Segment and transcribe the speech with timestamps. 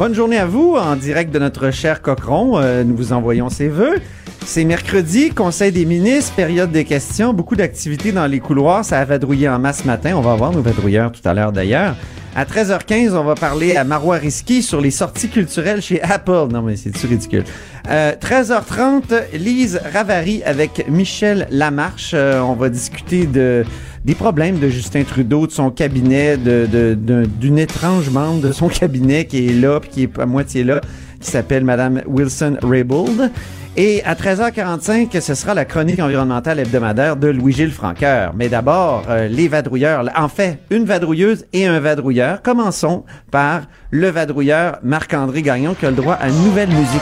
[0.00, 2.58] Bonne journée à vous, en direct de notre cher Cochron.
[2.58, 3.96] Euh, nous vous envoyons ses voeux.
[4.44, 8.84] C'est mercredi, Conseil des ministres, période des questions, beaucoup d'activités dans les couloirs.
[8.84, 10.14] Ça a vadrouillé en masse ce matin.
[10.16, 11.94] On va voir nos vadrouilleurs tout à l'heure d'ailleurs.
[12.34, 16.48] À 13h15, on va parler à Marois Risky sur les sorties culturelles chez Apple.
[16.52, 17.44] Non, mais c'est-tu ridicule?
[17.88, 19.02] Euh, 13h30,
[19.34, 22.12] Lise Ravary avec Michel Lamarche.
[22.14, 23.64] Euh, on va discuter de
[24.04, 28.50] des problèmes de Justin Trudeau, de son cabinet, de, de- de- d'une étrange membre de
[28.52, 30.80] son cabinet qui est là, puis qui est à moitié là,
[31.20, 33.30] qui s'appelle Madame Wilson Raybould.
[33.76, 38.32] Et à 13h45, ce sera la chronique environnementale hebdomadaire de Louis-Gilles Franqueur.
[38.34, 40.04] Mais d'abord, euh, les vadrouilleurs.
[40.16, 42.42] En fait, une vadrouilleuse et un vadrouilleur.
[42.42, 47.00] Commençons par le vadrouilleur Marc-André Gagnon qui a le droit à une nouvelle musique.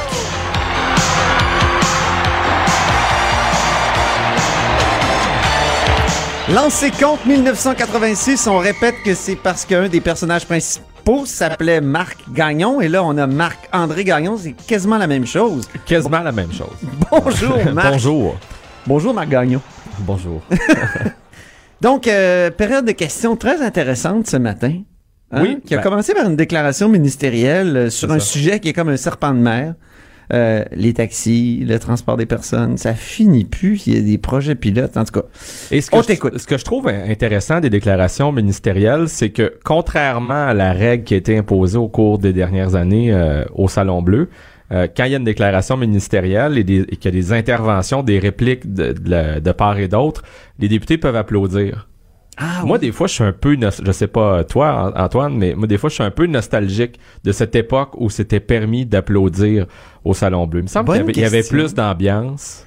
[6.54, 10.84] Lancé contre 1986, on répète que c'est parce qu'un des personnages principaux
[11.26, 15.68] s'appelait Marc Gagnon et là on a Marc-André Gagnon, c'est quasiment la même chose.
[15.86, 16.76] Quasiment la même chose.
[17.10, 17.90] Bonjour Marc.
[17.92, 18.36] Bonjour.
[18.86, 19.60] Bonjour Marc Gagnon.
[20.00, 20.42] Bonjour.
[21.80, 24.72] Donc, euh, période de questions très intéressante ce matin.
[25.30, 28.26] hein, Oui, Qui a ben- commencé par une déclaration ministérielle euh, sur un ça.
[28.26, 29.74] sujet qui est comme un serpent de mer.
[30.32, 33.86] Euh, les taxis, le transport des personnes, ça finit plus.
[33.86, 35.26] Il y a des projets pilotes, en tout cas.
[35.70, 36.38] Et ce que, On je, t'écoute.
[36.38, 41.14] ce que je trouve intéressant des déclarations ministérielles, c'est que contrairement à la règle qui
[41.14, 44.28] a été imposée au cours des dernières années euh, au Salon Bleu,
[44.70, 47.32] euh, quand il y a une déclaration ministérielle et, des- et qu'il y a des
[47.32, 50.22] interventions, des répliques de, de part et d'autre,
[50.58, 51.88] les députés peuvent applaudir.
[52.40, 55.54] Ah, moi, des fois, je suis un peu, je sais pas toi, An- Antoine, mais
[55.56, 59.66] moi, des fois, je suis un peu nostalgique de cette époque où c'était permis d'applaudir
[60.08, 60.60] au Salon Bleu.
[60.60, 61.56] Il me semble qu'il y avait, il y avait question.
[61.58, 62.64] plus d'ambiance.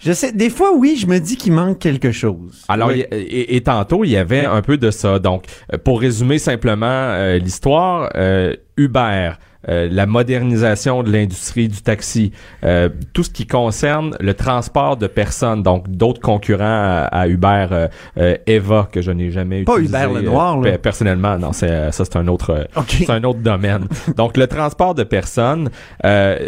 [0.00, 2.64] Je sais, des fois, oui, je me dis qu'il manque quelque chose.
[2.68, 3.04] Alors, Oui.
[3.12, 5.20] il y- et, et tantôt, il y avait un peu de ça.
[5.20, 9.30] Donc, euh, pour résumer simplement euh, l'histoire, euh, Uber,
[9.68, 12.32] euh, la modernisation de l'industrie du taxi,
[12.64, 17.66] euh, tout ce qui concerne le transport de personnes, donc d'autres concurrents à, à Uber,
[17.72, 19.96] euh, euh, Eva, que je n'ai jamais Pas utilisé.
[20.04, 20.68] Uber le noir, là.
[20.68, 23.86] euh, pe- personnellement, non, c'est ça, c'est un autre, c'est un autre domaine.
[24.16, 25.70] Donc, le transport de personnes
[26.04, 26.38] euh,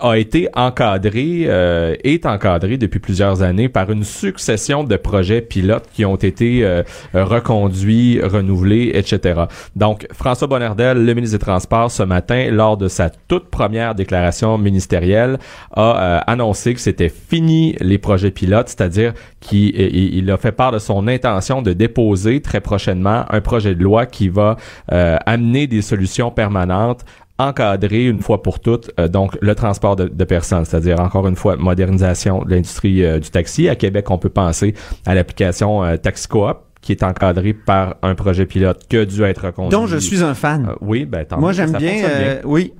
[0.00, 5.86] a été encadré, euh, est encadré depuis plusieurs années par une succession de projets pilotes
[5.92, 6.82] qui ont été euh,
[7.14, 9.42] reconduits, renouvelés, etc.
[9.76, 14.58] Donc, François Bonnardel, le ministre des Transports, ce matin, lors de sa toute première déclaration
[14.58, 15.38] ministérielle,
[15.72, 20.52] a euh, annoncé que c'était fini les projets pilotes, c'est-à-dire qu'il il- il a fait
[20.52, 24.56] part de son intention de déposer très prochainement un projet de loi qui va
[24.92, 27.04] euh, amener des solutions permanentes
[27.36, 31.56] encadrer une fois pour toutes euh, donc le transport de, personnes, c'est-à-dire encore une fois
[31.56, 33.68] modernisation de l'industrie du taxi.
[33.68, 34.74] À Québec, on peut penser
[35.04, 39.22] à l'application euh, Taxi Coop qui est encadrée par un projet pilote qui a dû
[39.22, 39.70] être reconduit.
[39.70, 40.66] dont je suis un fan.
[40.70, 42.72] Euh, oui, ben tant Moi, j'aime ça bien, euh, oui.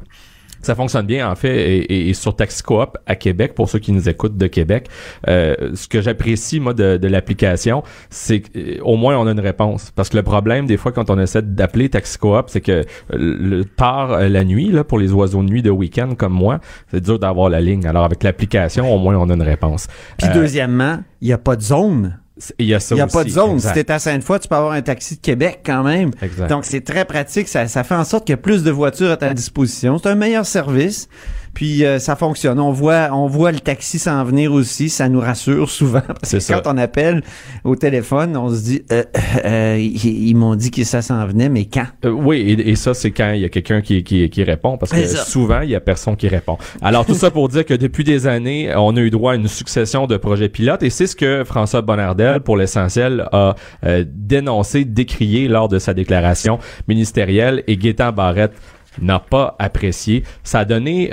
[0.63, 3.79] ça fonctionne bien, en fait, et, et- et sur Taxi Coop à Québec, pour ceux
[3.79, 4.89] qui nous écoutent de Québec,
[5.29, 9.91] euh, ce que j'apprécie, moi, de, de l'application, c'est qu'au moins, on a une réponse.
[9.95, 12.83] Parce que le problème, des fois, quand on essaie d'appeler Taxi Coop, c'est que euh,
[13.13, 16.61] le tard euh, la nuit, là, pour les oiseaux de nuit de week-end comme moi,
[16.91, 17.87] c'est dur d'avoir la ligne.
[17.87, 19.87] Alors, avec l'application, au moins, on a une réponse.
[20.19, 22.19] Puis Euh, deuxièmement, il n'y a pas de zone.
[22.59, 23.53] Il y a ça Il n'y a aussi, pas de zone.
[23.55, 23.77] exact.
[23.79, 26.11] Si t'es à Sainte-Foy, tu peux avoir un taxi de Québec quand même.
[26.21, 26.49] Exact.
[26.49, 27.47] Donc, c'est très pratique.
[27.49, 29.99] Ça, ça fait en sorte qu'il y a plus de voitures à ta disposition.
[29.99, 31.09] C'est un meilleur service.
[31.55, 32.59] Puis, euh, ça fonctionne.
[32.61, 34.89] On voit, on voit le taxi s'en venir aussi.
[34.89, 36.03] Ça nous rassure souvent.
[36.07, 36.61] Parce C'est que ça.
[36.61, 37.23] quand on appelle
[37.63, 39.05] au téléphone, on se dit, euh,
[39.45, 41.87] euh, ils, ils m'ont dit que ça s'en venait, mais quand?
[42.05, 44.77] Euh, oui, et, et ça, c'est quand il y a quelqu'un qui, qui, qui répond,
[44.77, 46.59] parce que souvent, il y a personne qui répond.
[46.83, 49.49] Alors, tout ça pour dire que depuis des années, on a eu droit à une
[49.49, 54.85] succession de projets pilotes, et c'est ce que François Bonnardel, pour l'essentiel, a euh, dénoncé,
[54.85, 56.59] décrié lors de sa déclaration
[56.89, 58.53] ministérielle, et Gaétan Barrette
[59.01, 60.25] n'a pas apprécié.
[60.43, 61.13] Ça a donné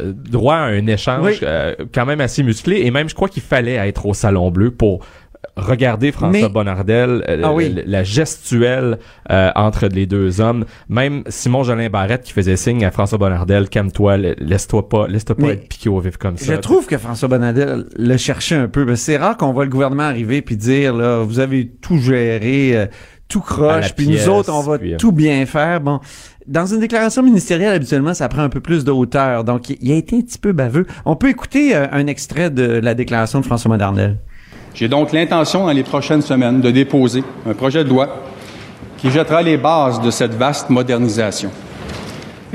[0.00, 1.38] euh, droit à un échange Oui.
[1.42, 4.70] euh, quand même assez musclé, et même, je crois qu'il fallait être au Salon Bleu
[4.70, 5.04] pour
[5.56, 7.74] regarder François Mais- Bonnardel, euh, Ah oui.
[7.84, 8.98] la gestuelle
[9.30, 10.64] euh, entre les deux hommes.
[10.88, 15.36] Même Simon Jolin Barrette qui faisait signe à François Bonnardel, calme-toi, la- laisse-toi pas, laisse-toi
[15.36, 16.54] pas être piqué au vif comme ça.
[16.54, 18.94] Je trouve que François Bonnardel le cherchait un peu.
[18.96, 22.86] C'est rare qu'on voit le gouvernement arriver puis dire là, vous avez tout géré, euh,
[23.28, 25.80] tout croche, puis nous autres on va puis, euh, tout bien faire.
[25.80, 26.00] Bon,
[26.48, 29.44] Dans une déclaration ministérielle, habituellement, ça prend un peu plus de hauteur.
[29.44, 30.86] Donc, il a été un petit peu baveux.
[31.04, 34.16] On peut écouter euh, un extrait de la déclaration de François Modernel.
[34.74, 38.24] J'ai donc l'intention dans les prochaines semaines de déposer un projet de loi
[38.98, 41.50] qui jettera les bases de cette vaste modernisation.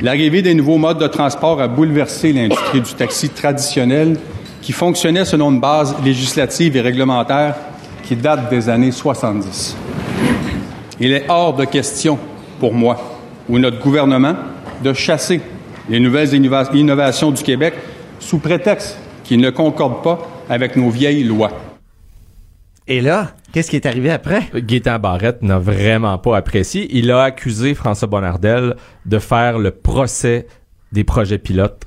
[0.02, 4.18] L'arrivée des nouveaux modes de transport a bouleversé l'industrie du taxi traditionnel
[4.62, 7.56] qui fonctionnait selon une base législative et réglementaire
[8.04, 9.78] qui date des années 70.
[11.00, 12.18] Il est hors de question
[12.60, 13.17] pour moi
[13.50, 14.36] ou notre gouvernement
[14.84, 15.42] de chasser
[15.90, 17.74] les nouvelles innova- innovations du Québec
[18.20, 21.52] sous prétexte qu'ils ne concordent pas avec nos vieilles lois.
[22.88, 24.44] Et là, qu'est-ce qui est arrivé après?
[24.56, 26.88] Gaétan Barrette n'a vraiment pas apprécié.
[26.98, 30.48] Il a accusé François Bonnardel de faire le procès
[30.94, 31.84] des projets pilotes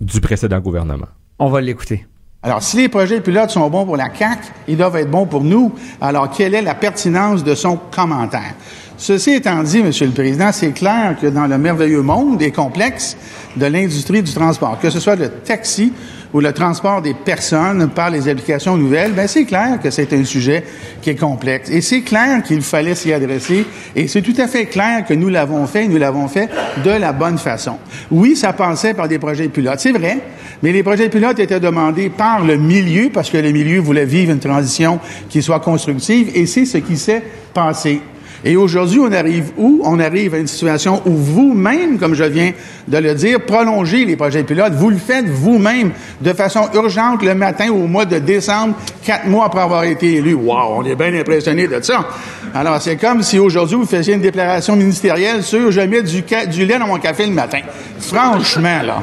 [0.00, 1.08] du précédent gouvernement.
[1.38, 2.06] On va l'écouter.
[2.42, 4.38] Alors, si les projets pilotes sont bons pour la CAC,
[4.68, 5.74] ils doivent être bons pour nous.
[6.00, 8.54] Alors, quelle est la pertinence de son commentaire?
[9.00, 13.16] Ceci étant dit, Monsieur le Président, c'est clair que dans le merveilleux monde et complexe
[13.56, 15.92] de l'industrie du transport, que ce soit le taxi
[16.34, 20.24] ou le transport des personnes par les applications nouvelles, ben c'est clair que c'est un
[20.24, 20.64] sujet
[21.00, 21.70] qui est complexe.
[21.70, 23.64] Et c'est clair qu'il fallait s'y adresser.
[23.94, 26.50] Et c'est tout à fait clair que nous l'avons fait, nous l'avons fait
[26.84, 27.78] de la bonne façon.
[28.10, 30.18] Oui, ça passait par des projets pilotes, c'est vrai,
[30.60, 34.32] mais les projets pilotes étaient demandés par le milieu parce que le milieu voulait vivre
[34.32, 34.98] une transition
[35.28, 37.22] qui soit constructive et c'est ce qui s'est
[37.54, 38.00] passé.
[38.44, 39.82] Et aujourd'hui, on arrive où?
[39.84, 42.52] On arrive à une situation où vous-même, comme je viens
[42.86, 44.74] de le dire, prolongez les projets pilotes.
[44.74, 45.90] Vous le faites vous-même
[46.20, 48.74] de façon urgente le matin au mois de décembre,
[49.04, 50.34] quatre mois après avoir été élu.
[50.34, 52.08] Wow, on est bien impressionné de ça.
[52.54, 56.64] Alors, c'est comme si aujourd'hui vous faisiez une déclaration ministérielle sur je mets du, du
[56.64, 57.60] lait dans mon café le matin.
[57.98, 59.02] Franchement, là.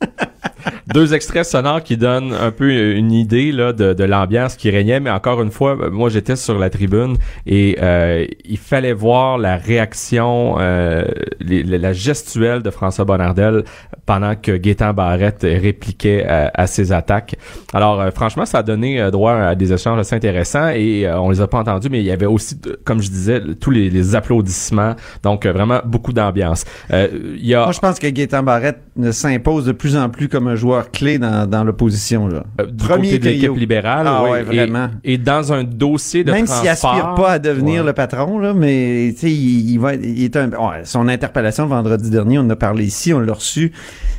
[0.92, 5.00] Deux extraits sonores qui donnent un peu une idée là, de, de l'ambiance qui régnait,
[5.00, 7.16] mais encore une fois, euh, moi j'étais sur la tribune
[7.46, 11.04] et euh, il fallait voir la réaction, euh,
[11.40, 13.64] la gestuelle de François Bonnardel
[14.04, 17.36] pendant que Gaétan Barrette répliquait à, à ses attaques.
[17.72, 21.18] Alors euh, franchement, ça a donné euh, droit à des échanges assez intéressants et euh,
[21.20, 24.14] on les a pas entendus, mais il y avait aussi, comme je disais, tous les,
[24.14, 26.64] applaudissements, donc euh, vraiment beaucoup d'ambiance.
[26.92, 28.80] Euh, Il y a Moi, je pense que Gaétan Barrette
[29.12, 32.26] s'impose de plus en plus comme un joueur clé dans, dans l'opposition.
[32.28, 32.44] Là.
[32.60, 34.06] Euh, du côté de l'équipe libérale.
[34.08, 34.30] Ah oui.
[34.30, 34.88] ouais, vraiment.
[35.04, 37.86] Et, dans un dossier de Même s'il aspire pas à devenir Ouais.
[37.88, 41.66] le patron, là, mais tu sais, il, il va, il est un, ouais, son interpellation
[41.66, 43.72] vendredi dernier, on en a parlé ici, on l'a reçu.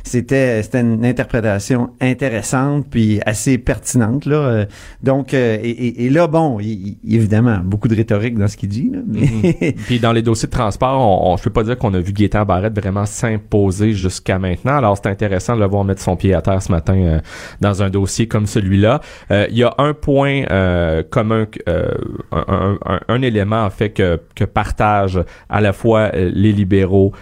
[0.06, 4.36] C'était, c'était une interprétation intéressante puis assez pertinente là.
[4.36, 4.64] Euh,
[5.02, 8.98] Donc, euh, et, là, bon, il, évidemment, beaucoup de rhétorique dans ce qu'il dit, là,
[9.06, 12.00] mais Puis dans les dossiers de transport, on, on- je peux pas dire qu'on a
[12.00, 14.76] vu Gaétan Barrette vraiment s'imposer jusqu'à maintenant.
[14.76, 17.20] Alors c'est intéressant de le voir mettre son pied à terre ce matin euh,
[17.60, 19.00] dans un dossier comme celui-là.
[19.30, 21.84] Euh, Il y a un point euh, commun, un,
[22.32, 27.12] un- un- un élément en fait que, que partagent à la fois les libéraux,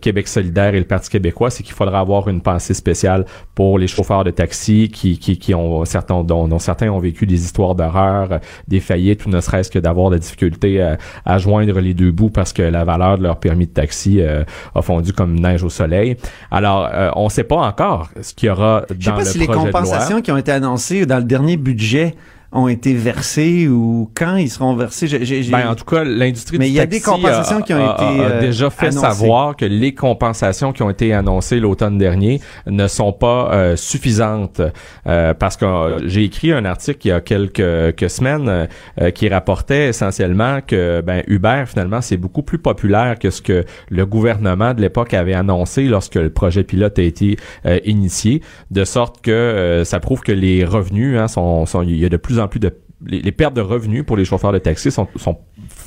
[0.00, 3.24] Québec solidaire et le Parti québécois, c'est qu'il faudra avoir une pensée spéciale
[3.54, 7.26] pour les chauffeurs de taxi qui, qui, qui ont certains dont, dont certains ont vécu
[7.26, 11.78] des histoires d'horreur, des faillites ou ne serait-ce que d'avoir la difficulté à, à joindre
[11.80, 15.38] les deux bouts parce que la valeur de leur permis de taxi a fondu comme
[15.38, 16.16] neige au soleil.
[16.50, 19.46] Alors, on ne sait pas encore ce qu'il y aura je sais pas si les
[19.46, 22.14] compensations qui ont été annoncées dans le dernier budget
[22.50, 25.06] ont été versées ou quand ils seront versés?
[25.50, 27.94] Ben, en tout cas, l'industrie Mais il y a des compensations a- qui ont a-
[27.94, 29.00] été, a euh, déjà fait annoncées.
[29.00, 34.62] savoir que les compensations qui ont été annoncées l'automne dernier ne sont pas euh, suffisantes
[35.06, 37.56] euh, parce que euh, j'ai écrit un article il y a quelques,
[37.96, 38.68] quelques semaines
[39.00, 43.64] euh, qui rapportait essentiellement que ben Uber finalement c'est beaucoup plus populaire que ce que
[43.90, 48.84] le gouvernement de l'époque avait annoncé lorsque le projet pilote a été euh, initié de
[48.84, 52.16] sorte que euh, ça prouve que les revenus hein, sont, sont il y a de
[52.16, 52.60] plus plus
[53.06, 55.38] les, les pertes de revenus pour les chauffeurs de taxi sont, sont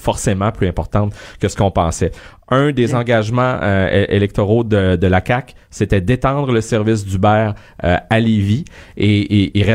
[0.02, 2.12] forcément plus importantes que ce qu'on pensait.
[2.54, 7.52] Un des engagements euh, électoraux de, de la CAC, c'était d'étendre le service d'Uber
[7.86, 8.66] euh, à Lévis.
[8.98, 9.66] Et, et,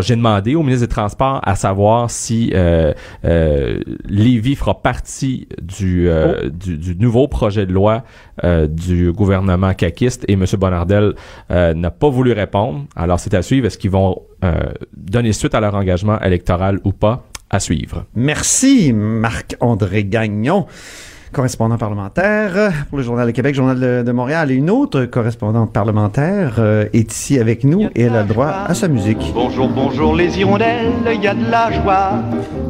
[0.00, 2.94] j'ai demandé au ministre des Transports à savoir si euh,
[3.26, 3.78] euh,
[4.08, 8.04] Lévis fera partie du, euh, du, du nouveau projet de loi
[8.42, 10.24] euh, du gouvernement caquiste.
[10.26, 10.46] Et M.
[10.58, 11.12] Bonardel
[11.50, 12.86] euh, n'a pas voulu répondre.
[12.96, 13.66] Alors, c'est à suivre.
[13.66, 14.54] Est-ce qu'ils vont euh,
[14.96, 17.26] donner suite à leur engagement électoral ou pas?
[17.50, 18.06] À suivre.
[18.14, 20.66] Merci, Marc-André Gagnon,
[21.34, 24.50] correspondant parlementaire pour le Journal de Québec, Journal de, de Montréal.
[24.50, 28.46] Et une autre correspondante parlementaire euh, est ici avec nous et elle a le droit
[28.66, 29.32] à sa musique.
[29.34, 32.12] Bonjour, bonjour les hirondelles, il y a de la joie.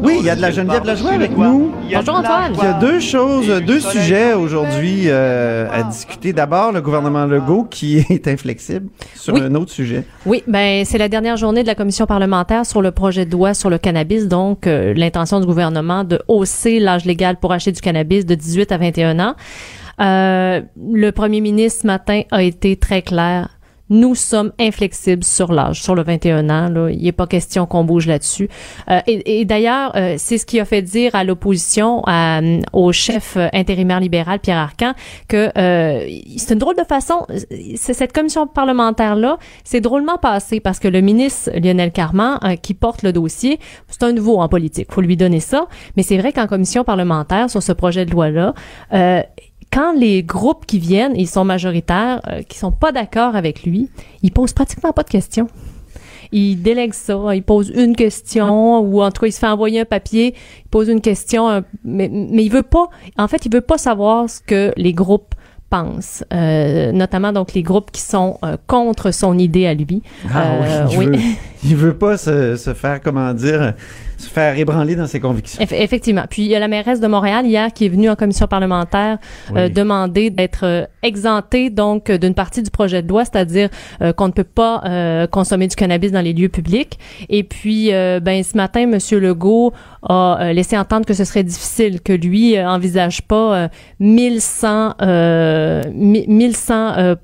[0.03, 1.73] Oui, il y a de la Geneviève Lajoie avec nous.
[1.93, 2.53] Bonjour, Antoine.
[2.55, 6.33] Il y a deux choses, deux sujets aujourd'hui euh, à discuter.
[6.33, 9.43] D'abord, le gouvernement Legault qui est inflexible sur Oui.
[9.43, 10.05] un autre sujet.
[10.27, 13.53] Oui, ben c'est la dernière journée de la commission parlementaire sur le projet de loi
[13.53, 17.81] sur le cannabis, donc euh, l'intention du gouvernement de hausser l'âge légal pour acheter du
[17.83, 19.35] cannabis de 18 à 21 ans.
[20.01, 23.54] Euh, le premier ministre ce matin a été très clair.
[23.95, 26.69] Nous sommes inflexibles sur l'âge, sur le 21 ans.
[26.69, 26.89] Là.
[26.91, 28.49] Il n'est pas question qu'on bouge là-dessus.
[28.91, 32.41] Euh, et, et d'ailleurs, euh, c'est ce qui a fait dire à l'opposition, à-
[32.73, 34.95] au chef euh, intérimaire libéral, Pierre Arcan,
[35.29, 37.25] que euh, c'est une drôle de façon.
[37.77, 43.05] Cette commission parlementaire-là, c'est drôlement passé parce que le ministre Lionel Carman, euh, qui porte
[43.05, 45.67] le dossier, c'est un nouveau en politique, faut lui donner ça.
[45.97, 48.55] Mais c'est vrai qu'en commission parlementaire, sur ce projet de loi-là,
[48.93, 49.23] euh,
[49.75, 53.91] quand les groupes qui viennent, ils sont majoritaires, euh, qui sont pas d'accord avec lui,
[54.23, 55.49] ils posent pratiquement pas de questions.
[56.31, 59.81] Il délègue ça, il pose une question ou en tout cas il se fait envoyer
[59.81, 62.89] un papier, il pose une question, euh, mais, mais il veut pas,
[63.19, 65.35] en fait il veut pas savoir ce que les groupes
[65.75, 70.03] pensent, euh, notamment donc les groupes qui sont euh, contre son idée à lui.
[70.33, 71.19] Ah Euh, oui, il veut,
[71.65, 73.75] il veut pas se, se faire, comment dire,
[74.25, 75.63] se faire ébranler dans ses convictions.
[75.63, 76.25] Eff- effectivement.
[76.29, 79.19] Puis il y a la mairesse de Montréal hier qui est venue en commission parlementaire
[79.57, 83.69] euh, demander d'être euh, exemptée donc euh, d'une partie du projet de loi, c'est-à-dire
[84.03, 86.99] euh, qu'on ne peut pas euh, consommer du cannabis dans les lieux publics.
[87.29, 91.45] Et puis euh, ben ce matin Monsieur Legault a euh, laissé entendre que ce serait
[91.45, 93.69] difficile, que lui euh, envisage pas euh,
[94.01, 97.15] 1100 euh, mi- 1100 euh,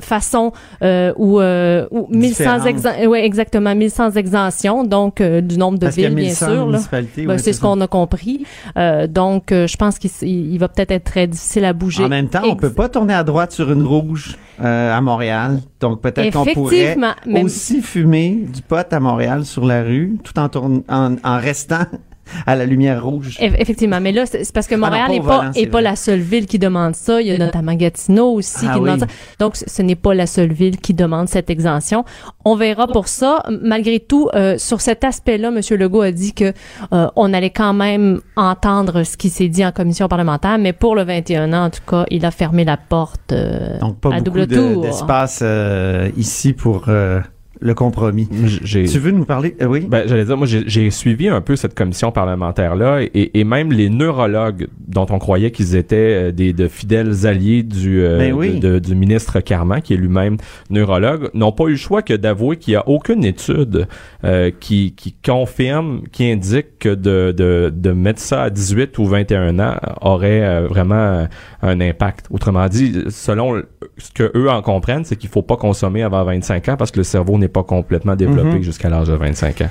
[0.00, 2.66] façons euh, ou euh, ou 1100 Différentes.
[2.66, 6.66] exa- ouais, exactement 1100 exemptions donc euh, du nombre de Parce villes bien 1100 sûr
[7.26, 8.44] Ben, c'est ce qu'on a compris.
[8.76, 12.04] Euh, donc, euh, je pense qu'il va peut-être être très difficile à bouger.
[12.04, 15.00] En même temps, on Ex- peut pas tourner à droite sur une rouge euh, à
[15.00, 15.60] Montréal.
[15.80, 16.96] Donc peut-être qu'on pourrait
[17.42, 21.84] aussi fumer du pot à Montréal sur la rue, tout en, tourne- en, en restant
[22.46, 23.36] à la lumière rouge.
[23.40, 26.46] Eff- Effectivement, mais là, c'est parce que Ah Montréal n'est pas, est la seule ville
[26.46, 27.20] qui demande ça.
[27.20, 29.06] Il y a notamment Gatineau aussi Ah qui demande ça.
[29.38, 32.04] Donc, ce n'est pas la seule ville qui demande cette exemption.
[32.44, 33.42] On verra pour ça.
[33.62, 35.60] Malgré tout, euh, sur cet aspect-là, M.
[35.78, 36.52] Legault a dit que
[36.92, 40.94] euh, on allait quand même entendre ce qui s'est dit en commission parlementaire, mais pour
[40.94, 44.20] le 21 ans, en tout cas, il a fermé la porte euh, Donc pas à
[44.20, 44.82] beaucoup double de- tour.
[44.82, 46.84] d'espace euh, ici pour
[47.60, 48.28] le compromis.
[48.64, 49.56] Tu veux nous parler?
[49.62, 49.86] euh, oui?
[49.88, 53.88] Ben, j'allais dire, moi, j'ai suivi un peu cette commission parlementaire-là et, et même les
[53.90, 58.58] neurologues dont on croyait qu'ils étaient euh, des de fidèles alliés du, euh, Ben oui.
[58.60, 60.36] de- de- du ministre Carman, qui est lui-même
[60.70, 63.86] neurologue, n'ont pas eu le choix que d'avouer qu'il n'y a aucune étude
[64.24, 69.06] euh, qui, qui confirme, qui indique que de, de, de mettre ça à 18 ou
[69.06, 71.26] 21 ans aurait vraiment
[71.62, 72.26] un impact.
[72.30, 73.62] Autrement dit, selon
[73.98, 76.98] ce que eux en comprennent, c'est qu'il faut pas consommer avant 25 ans parce que
[76.98, 78.62] le cerveau n'est pas complètement développé Mhm.
[78.62, 79.70] jusqu'à l'âge de 25 ans.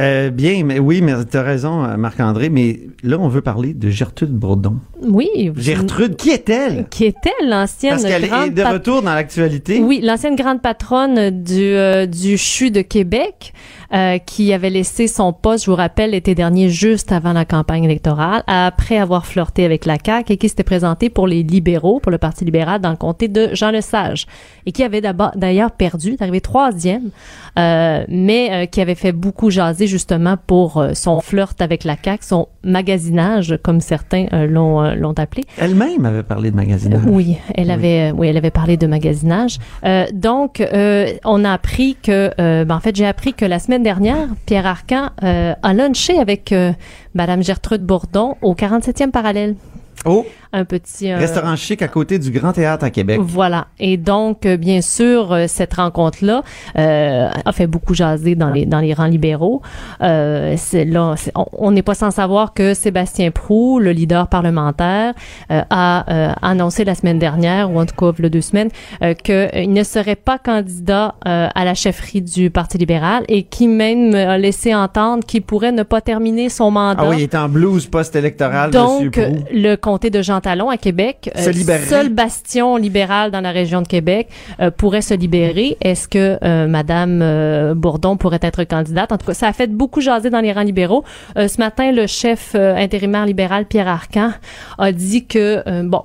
[0.00, 3.74] Euh, bien, mais oui, mais tu as raison, euh, Marc-André, mais là, on veut parler
[3.74, 4.76] de Gertrude Bourdon.
[5.02, 5.50] Oui.
[5.56, 6.86] Gertrude, qui est-elle?
[6.88, 9.80] Qui était l'ancienne Parce qu'elle est grande de retour dans l'actualité.
[9.80, 13.52] Oui, l'ancienne grande patronne du, euh, du CHU de Québec,
[13.94, 17.84] euh, qui avait laissé son poste, je vous rappelle, l'été dernier, juste avant la campagne
[17.84, 22.12] électorale, après avoir flirté avec la CAQ et qui s'était présentée pour les libéraux, pour
[22.12, 24.26] le Parti libéral, dans le comté de Jean Lesage,
[24.66, 27.10] et qui avait d'abord d'ailleurs perdu, est arrivé troisième,
[27.58, 31.96] euh, mais euh, qui avait fait beaucoup jaser justement pour euh, son flirt avec la
[32.02, 35.44] CAQ, son magasinage, comme certains euh, l'ont l'ont appelé.
[35.58, 37.02] Elle-même avait parlé de magasinage.
[37.06, 39.58] Oui, elle avait, oui, elle avait parlé de magasinage.
[39.84, 43.77] Euh, donc, euh, on a appris que, ben, en fait, j'ai appris que la semaine
[43.82, 46.72] dernière, Pierre Arcan euh, a lunché avec euh,
[47.14, 49.56] Madame Gertrude Bourdon au 47e parallèle.
[50.04, 53.18] Oh, Un petit euh, restaurant chic à côté du Grand Théâtre à Québec.
[53.22, 53.66] Voilà.
[53.78, 56.42] Et donc, euh, bien sûr, euh, cette rencontre-là
[56.78, 59.60] euh, a fait beaucoup jaser dans les dans les rangs libéraux.
[60.00, 65.12] Euh, c'est là, on- n'est pas sans savoir que Sébastien Prou, le leader parlementaire,
[65.50, 68.40] euh, a euh, annoncé la semaine dernière, ou en tout cas il y a deux
[68.40, 68.70] semaines,
[69.02, 73.68] euh, qu'il ne serait pas candidat euh, à la chefferie du Parti libéral et qui
[73.68, 77.02] même a laissé entendre qu'il pourrait ne pas terminer son mandat.
[77.04, 80.76] Ah oui, il est en blues post-électoral, Monsieur Donc, le comté de Jean Talon à
[80.76, 84.28] Québec, Se euh, seul bastion libéral dans la région de Québec,
[84.60, 85.76] euh, pourrait se libérer.
[85.80, 89.12] Est-ce que euh, Madame euh, Bourdon pourrait être candidate?
[89.12, 91.04] En tout cas, ça a fait beaucoup jaser dans les rangs libéraux.
[91.36, 94.30] Euh, ce matin, le chef intérimaire libéral, Pierre Arcan,
[94.78, 96.02] a dit que, euh, bon,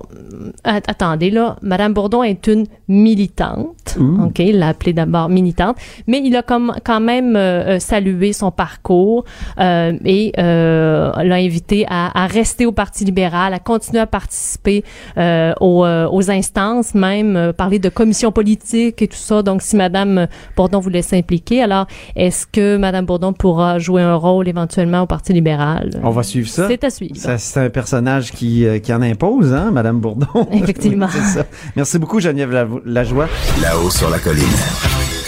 [0.64, 3.96] at- attendez, là, Madame Bourdon est une militante.
[3.98, 5.76] OK, il l'a appelée d'abord militante,
[6.06, 9.24] mais il a comme, quand même euh, euh, salué son parcours
[9.60, 14.84] euh, et euh, l'a invité à, à rester au Parti libéral, à continuer à participer
[15.16, 19.42] euh, aux, aux instances, même euh, parler de commission politique et tout ça.
[19.42, 20.26] Donc, si Madame
[20.56, 21.86] Bourdon voulait s'impliquer, alors
[22.16, 25.90] est-ce que Madame Bourdon pourra jouer un rôle éventuellement au Parti libéral?
[26.02, 26.66] On va suivre ça.
[26.68, 27.14] C'est à suivre.
[27.16, 30.26] C'est un personnage qui, euh, qui en impose, hein, Madame Bourdon.
[30.52, 31.08] Effectivement.
[31.34, 31.44] Ça.
[31.76, 33.28] Merci beaucoup, Geneviève Lavo- Lajoie.
[33.62, 34.44] Là-haut sur la colline.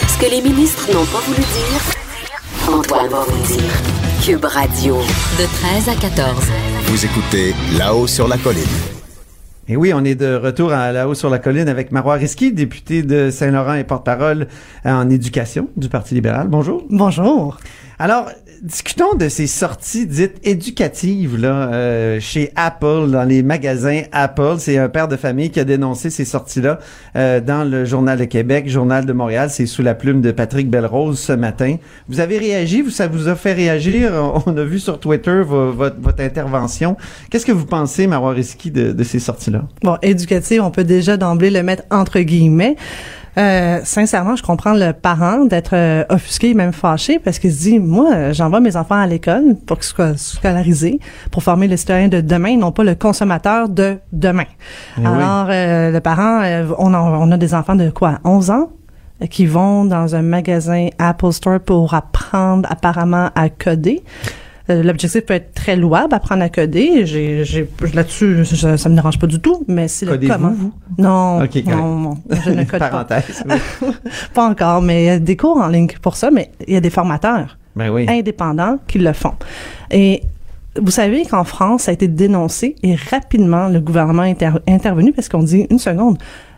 [0.07, 3.71] Ce que les ministres n'ont pas voulu dire, Antoine va vous dire.
[4.23, 6.35] Cube Radio, de 13 à 14.
[6.87, 8.63] Vous écoutez Là-haut sur la colline.
[9.69, 12.51] Et oui, on est de retour à la haut sur la colline avec Marois Risky,
[12.53, 14.47] député de Saint-Laurent et porte-parole
[14.85, 16.47] en éducation du Parti libéral.
[16.47, 16.83] Bonjour.
[16.89, 17.57] Bonjour.
[17.99, 18.29] Alors,
[18.61, 24.57] discutons de ces sorties dites éducatives là euh, chez Apple dans les magasins Apple.
[24.59, 26.77] C'est un père de famille qui a dénoncé ces sorties-là
[27.15, 29.49] euh, dans le Journal de Québec, Journal de Montréal.
[29.49, 31.77] C'est sous la plume de Patrick Belrose ce matin.
[32.07, 34.11] Vous avez réagi, vous ça vous a fait réagir?
[34.45, 36.97] On a vu sur Twitter votre, votre intervention.
[37.31, 39.63] Qu'est-ce que vous pensez, Marois de, de ces sorties-là?
[39.81, 42.75] Bon, éducative, on peut déjà d'emblée le mettre entre guillemets.
[43.37, 47.79] Euh, sincèrement, je comprends le parent d'être euh, offusqué, même fâché, parce qu'il se dit,
[47.79, 50.99] moi, j'envoie mes enfants à l'école pour qu'ils soient scolarisés,
[51.31, 54.45] pour former le citoyen de demain, non pas le consommateur de demain.
[54.97, 58.51] Eh Alors, euh, le parent, euh, on, a, on a des enfants de quoi, 11
[58.51, 58.69] ans?
[59.31, 64.03] Qui vont dans un magasin Apple Store pour apprendre apparemment à coder.
[64.69, 67.05] Euh, L'objectif peut être très louable, apprendre à coder.
[67.05, 70.49] J'ai, j'ai, là-dessus, ça, ça me dérange pas du tout, mais c'est le comment.
[70.55, 70.73] vous?
[70.97, 72.89] Non, je ne code pas.
[72.89, 73.43] Parenthèse.
[74.33, 76.77] Pas encore, mais il y a des cours en ligne pour ça, mais il y
[76.77, 78.05] a des formateurs Ben oui.
[78.09, 79.33] indépendants qui le font.
[79.91, 80.21] Et
[80.79, 85.11] vous savez qu'en France, ça a été dénoncé et rapidement, le gouvernement est inter- intervenu
[85.13, 86.17] parce qu'on dit une seconde.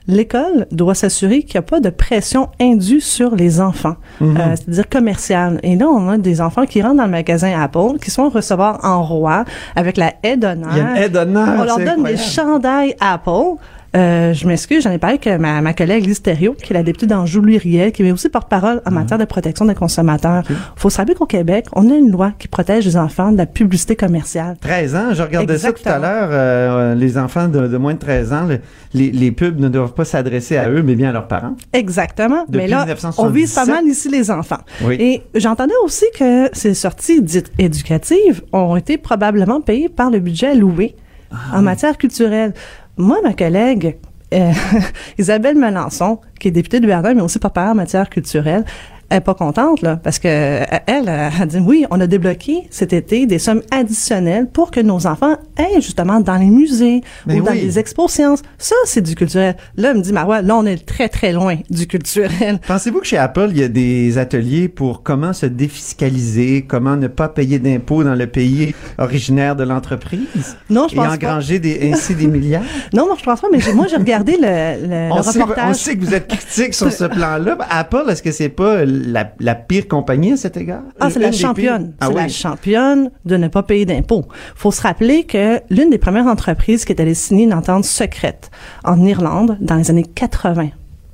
[0.09, 4.37] L'école doit s'assurer qu'il n'y a pas de pression indue sur les enfants, Mhm.
[4.37, 5.59] euh, c'est-à-dire commerciale.
[5.61, 8.79] Et là, on a des enfants qui rentrent dans le magasin Apple, qui sont recevoir
[8.83, 10.69] en roi avec la haie d'honneur.
[10.71, 11.47] Il y a une aide d'honneur.
[11.59, 12.17] On leur donne des incroyable.
[12.23, 13.57] chandails Apple.
[13.95, 16.83] Euh, je m'excuse, j'en ai parlé avec ma, ma collègue Lise Thériault, qui est la
[16.83, 20.43] députée dans Louis-Riel, qui est aussi porte-parole en matière de protection des consommateurs.
[20.75, 23.47] faut se rappeler qu'au Québec, on a une loi qui protège les enfants de la
[23.47, 24.57] publicité commerciale.
[24.61, 26.29] 13 ans, je regardais ça tout à l'heure.
[26.31, 28.59] euh, les enfants de, de moins de 13 ans, le-
[28.93, 31.55] les, les pubs ne doivent pas s'adresser à eux, mais bien à leurs parents.
[31.73, 32.43] Exactement.
[32.47, 33.25] Depuis Mais là, 1977.
[33.25, 34.59] on vise pas mal ici les enfants.
[34.83, 34.97] Oui.
[34.99, 40.47] Et j'entendais aussi que ces sorties dites éducatives ont été probablement payées par le budget
[40.47, 40.95] alloué
[41.31, 42.53] Ah en matière culturelle.
[42.99, 43.97] Moi, ma collègue
[44.33, 44.51] euh,
[45.17, 48.65] Isabelle Melançon, qui est députée de Verdun, mais aussi porte-parole en matière culturelle,
[49.09, 52.67] elle est pas contente, là, parce que euh, elle a dit oui, on a débloqué
[52.69, 57.39] cet été des sommes additionnelles pour que nos enfants aillent justement dans les musées Mais
[57.39, 58.41] ou dans les expos sciences.
[58.57, 59.55] Ça, c'est du culturel.
[59.77, 62.59] Là, elle me dit, Marois, là, on est très, très loin du culturel.
[62.67, 67.07] Pensez-vous que chez Apple, il y a des ateliers pour comment se défiscaliser, comment ne
[67.07, 71.13] pas payer d'impôts dans le pays originaire de l'entreprise Non, je et pense pas.
[71.13, 72.63] engranger des, ainsi des milliards?
[72.93, 75.69] Non, moi, je pense pas, mais moi, j'ai regardé le, le, on, le sait, reportage.
[75.69, 77.57] on sait que vous êtes critique sur ce plan-là.
[77.69, 80.83] Apple, est-ce que c'est pas la, la pire compagnie à cet égard?
[80.99, 81.93] Ah, c'est la championne.
[81.99, 84.25] Ah c'est la championne de ne pas payer d'impôts.
[84.55, 88.51] Faut se rappeler que l'une des premières entreprises qui est allée signer une entente secrète
[88.83, 90.69] en Irlande dans les années 80,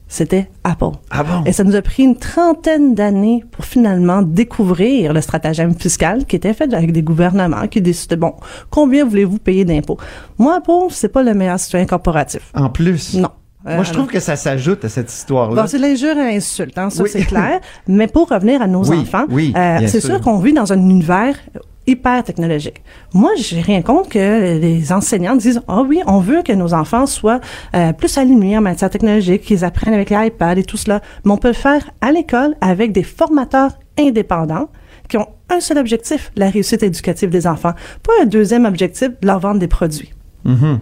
[0.08, 0.92] c'était Apple.
[1.10, 1.44] Ah bon?
[1.46, 6.36] Et ça nous a pris une trentaine d'années pour finalement découvrir le stratagème fiscal qui
[6.36, 8.34] était fait avec des gouvernements qui décidaient, bon,
[8.70, 9.98] combien voulez-vous payer d'impôts?
[10.38, 12.52] Moi, Apple, c'est pas le meilleur citoyen corporatif.
[12.54, 13.16] En plus?
[13.16, 13.30] Non.
[13.66, 15.62] Moi, je trouve que ça s'ajoute à cette histoire-là.
[15.64, 17.10] Bon, c'est l'injure et l'insulte, hein, ça Oui.
[17.12, 17.60] c'est clair.
[17.88, 20.12] Mais pour revenir à nos Oui, enfants, oui, euh, c'est sûr.
[20.12, 21.36] sûr qu'on vit dans un univers
[21.88, 22.82] hyper technologique.
[23.14, 27.06] Moi, j'ai rien contre que les enseignants disent ah oui, on veut que nos enfants
[27.06, 27.40] soient
[27.76, 31.02] euh, plus alignés en matière technologique, qu'ils apprennent avec l'iPad et tout cela.
[31.24, 34.70] Mais on peut le faire à l'école avec des formateurs indépendants
[35.10, 39.40] qui ont un seul objectif, la réussite éducative des enfants, pas un deuxième objectif, leur
[39.40, 40.12] vendre des produits.
[40.46, 40.80] Mhm.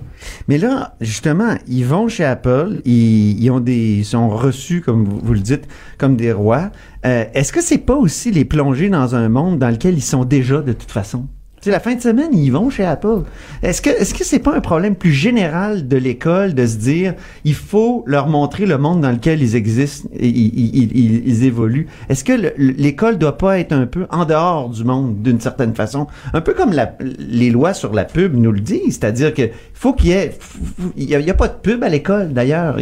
[0.47, 5.05] Mais là, justement, ils vont chez Apple, ils, ils ont des, ils sont reçus, comme
[5.05, 6.69] vous, vous le dites, comme des rois.
[7.05, 10.25] Euh, Est-ce que c'est pas aussi les plonger dans un monde dans lequel ils sont
[10.25, 11.27] déjà de toute façon?
[11.63, 13.21] Tu sais, la fin de semaine, ils vont chez Apple.
[13.61, 17.13] Est-ce que est-ce que c'est pas un problème plus général de l'école de se dire
[17.45, 21.87] il faut leur montrer le monde dans lequel ils existent et ils, évoluent?
[22.09, 25.73] Est-ce que le- l'école doit pas être un peu en dehors du monde d'une certaine
[25.73, 26.07] façon?
[26.33, 26.73] Un peu comme
[27.17, 30.37] les lois sur la pub nous le disent, c'est-à-dire que faut qu'il y ait
[30.97, 32.75] il y a, pas de pub à l'école d'ailleurs.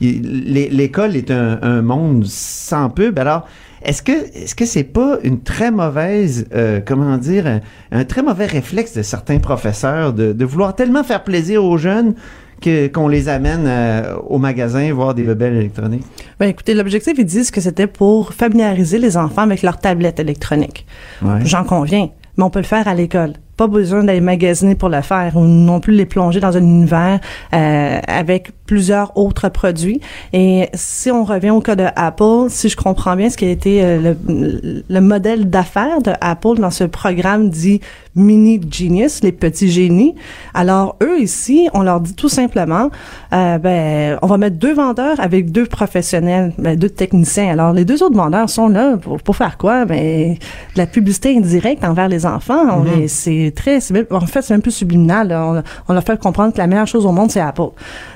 [0.00, 3.18] L'école est un, un monde sans pub.
[3.18, 3.46] Alors
[3.86, 7.60] est-ce que est-ce que c'est pas une très mauvaise euh, comment dire un,
[7.92, 12.14] un très mauvais réflexe de certains professeurs de, de vouloir tellement faire plaisir aux jeunes
[12.60, 16.04] que qu'on les amène euh, au magasin voir des rebelles électroniques?
[16.40, 20.86] Ben écoutez, l'objectif, ils disent que c'était pour familiariser les enfants avec leur tablette électronique.
[21.22, 21.44] Ouais.
[21.44, 23.34] J'en conviens, mais on peut le faire à l'école.
[23.56, 27.20] Pas besoin d'aller magasiner pour le faire ou non plus les plonger dans un univers
[27.54, 30.00] euh, avec plusieurs autres produits.
[30.32, 33.50] Et si on revient au cas de Apple, si je comprends bien ce qui a
[33.50, 37.80] été euh, le, le modèle d'affaires de Apple dans ce programme dit
[38.14, 40.14] mini genius, les petits génies.
[40.54, 42.90] Alors eux ici, on leur dit tout simplement,
[43.34, 47.50] euh, ben on va mettre deux vendeurs avec deux professionnels, ben, deux techniciens.
[47.50, 49.84] Alors les deux autres vendeurs sont là pour, pour faire quoi?
[49.84, 52.78] Ben de la publicité indirecte envers les enfants.
[52.80, 53.06] Mhm.
[53.06, 53.78] C'est très,
[54.10, 55.28] en fait c'est même plus subliminal.
[55.28, 55.44] là.
[55.46, 57.68] On, on leur fait comprendre que la meilleure chose au monde c'est Apple.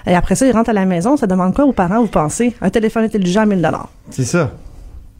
[0.06, 2.54] Et après ça, ils rentrent à la maison, ça demande quoi aux parents Vous pensez?
[2.62, 3.90] Un téléphone intelligent à 1000 dollars.
[4.10, 4.50] C'est ça.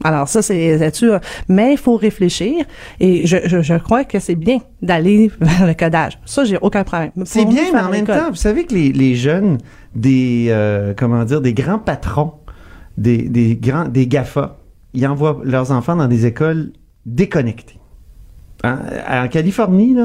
[0.03, 1.11] Alors ça, c'est là-dessus.
[1.47, 2.65] Mais il faut réfléchir
[2.99, 6.17] et je, je, je crois que c'est bien d'aller vers le codage.
[6.25, 7.11] Ça, j'ai aucun problème.
[7.25, 9.59] C'est bien, mais en même temps, vous savez que les, les jeunes
[9.93, 12.33] des euh, comment dire des grands patrons,
[12.97, 14.57] des, des grands des GAFA,
[14.95, 16.71] ils envoient leurs enfants dans des écoles
[17.05, 17.77] déconnectées.
[18.63, 19.95] Hein, En Californie,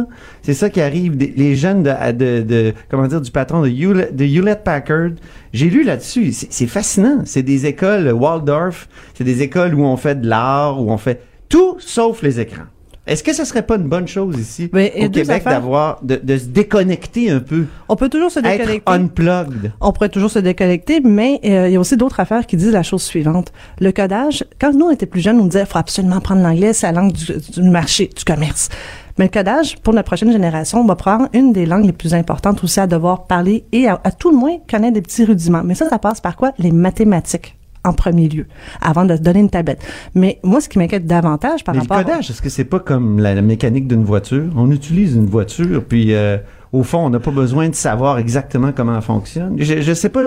[0.42, 1.16] c'est ça qui arrive.
[1.16, 5.10] Les jeunes de, de, de- comment dire du patron de Hewlett, de Hewlett Packard,
[5.52, 6.32] j'ai lu là-dessus.
[6.32, 7.22] C'est c'est fascinant.
[7.26, 11.20] C'est des écoles Waldorf, c'est des écoles où on fait de l'art, où on fait
[11.48, 12.64] tout sauf les écrans.
[13.06, 16.38] Est-ce que ce serait pas une bonne chose ici Mais au Québec d'avoir de, de
[16.38, 18.92] se déconnecter un peu, On peut toujours se être déconnecter.
[18.92, 19.72] unplugged.
[19.80, 22.72] On pourrait toujours se déconnecter, mais euh, il y a aussi d'autres affaires qui disent
[22.72, 23.52] la chose suivante.
[23.80, 26.72] Le codage, quand nous on était plus jeunes, on nous disait faut absolument prendre l'anglais,
[26.72, 27.26] c'est la langue du,
[27.60, 28.68] du marché, du commerce.
[29.18, 32.12] Mais le codage, pour notre prochaine génération, on va prendre une des langues les plus
[32.12, 35.62] importantes aussi à devoir parler et à, à tout le moins connaître des petits rudiments.
[35.64, 36.52] Mais ça, ça passe par quoi?
[36.58, 38.46] Les mathématiques en premier lieu,
[38.80, 39.80] avant de se donner une tablette.
[40.14, 42.04] Mais moi, ce qui m'inquiète davantage par Mais le rapport...
[42.04, 44.44] codage, est-ce que c'est pas comme la, la mécanique d'une voiture?
[44.56, 46.36] On utilise une voiture, puis euh,
[46.72, 49.54] au fond, on n'a pas besoin de savoir exactement comment elle fonctionne.
[49.58, 50.22] Je, je sais pas.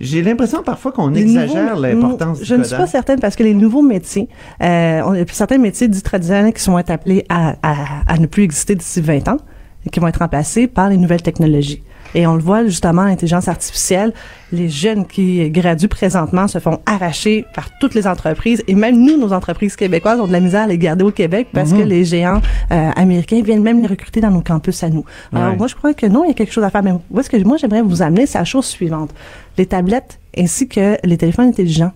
[0.00, 3.54] J'ai l'impression parfois qu'on exagère l'importance Je du ne suis pas certaine parce que les
[3.54, 4.28] nouveaux métiers,
[4.62, 7.74] euh, on, certains métiers dits traditionnels qui sont appelés à, à,
[8.06, 9.38] à ne plus exister d'ici 20 ans
[9.86, 11.82] et qui vont être remplacés par les nouvelles technologies.
[12.16, 14.14] Et on le voit justement, l'intelligence artificielle,
[14.50, 19.18] les jeunes qui graduent présentement se font arracher par toutes les entreprises et même nous,
[19.18, 22.06] nos entreprises québécoises, ont de la misère à les garder au Québec parce que les
[22.06, 22.40] géants
[22.72, 25.04] euh, américains viennent même les recruter dans nos campus à nous.
[25.32, 25.56] Alors Ouais.
[25.58, 26.82] moi, je crois que non, il y a quelque chose à faire.
[26.82, 29.10] Mais où est-ce que moi, j'aimerais vous amener, c'est la chose suivante.
[29.58, 31.92] Les tablettes ainsi que les téléphones intelligents.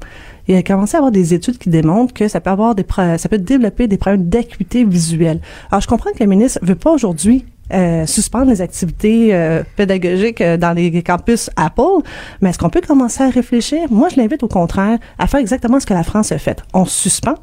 [0.48, 2.84] Il a commencé à avoir des études qui démontrent que ça peut avoir des
[3.16, 5.40] ça peut développer des problèmes d'acuité visuelle.
[5.70, 10.40] Alors, je comprends que le ministre veut pas aujourd'hui euh, suspendre les activités euh, pédagogiques
[10.40, 12.02] euh, dans les campus Apple,
[12.40, 13.80] mais est-ce qu'on peut commencer à réfléchir?
[13.90, 16.62] Moi, je l'invite au contraire à faire exactement ce que la France a fait.
[16.74, 17.34] On suspend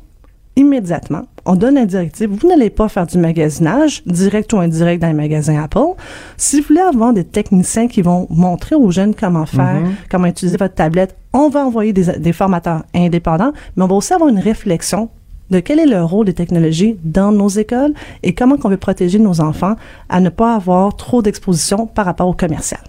[0.56, 1.22] immédiatement.
[1.46, 2.32] On donne la directive.
[2.32, 5.94] Vous n'allez pas faire du magasinage, direct ou indirect dans les magasins Apple.
[6.36, 9.94] Si vous voulez avoir des techniciens qui vont montrer aux jeunes comment faire, Mhm.
[10.10, 14.14] comment utiliser votre tablette, on va envoyer des, des formateurs indépendants, mais on va aussi
[14.14, 15.10] avoir une réflexion
[15.50, 19.20] de quel est le rôle des technologies dans nos écoles et comment qu'on veut protéger
[19.20, 19.76] nos enfants
[20.10, 22.82] à ne pas avoir trop d'exposition par rapport au commercial?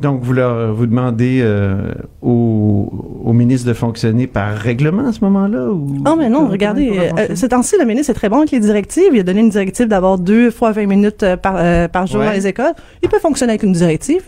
[0.00, 5.20] Donc, vous leur, vous demandez euh, au, au ministre de fonctionner par règlement à ce
[5.24, 6.02] moment-là ou?
[6.04, 7.36] Oh, mais non, regardez, ça euh, fonctionne?
[7.36, 9.10] ces temps-ci, le ministre est très bon avec les directives.
[9.12, 12.20] Il a donné une directive d'avoir deux fois 20 minutes euh, par, euh, par jour
[12.20, 12.26] Ouais.
[12.26, 12.72] dans les écoles.
[13.04, 14.22] Il peut fonctionner avec une directive.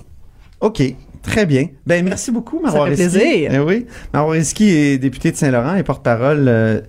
[0.60, 0.82] OK.
[1.22, 1.66] Très bien.
[1.84, 3.18] Ben merci beaucoup, Ça Marois fait Risky.
[3.18, 3.50] plaisir.
[3.52, 3.86] Eh oui.
[4.14, 6.80] Marois est député de Saint-Laurent et porte-parole euh,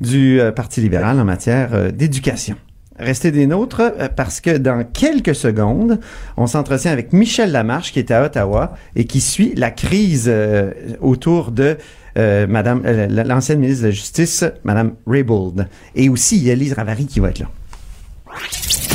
[0.00, 2.56] du euh, Parti libéral en matière euh, d'éducation.
[2.98, 5.98] Restez des nôtres euh, parce que dans quelques secondes,
[6.36, 10.70] on s'entretient avec Michel Lamarche qui est à Ottawa et qui suit la crise euh,
[11.00, 11.76] autour de
[12.16, 15.66] euh, Madame euh, l'ancienne ministre de la Justice, Madame Raybould.
[15.96, 17.48] Et aussi, il y a Lise Ravary qui va être là.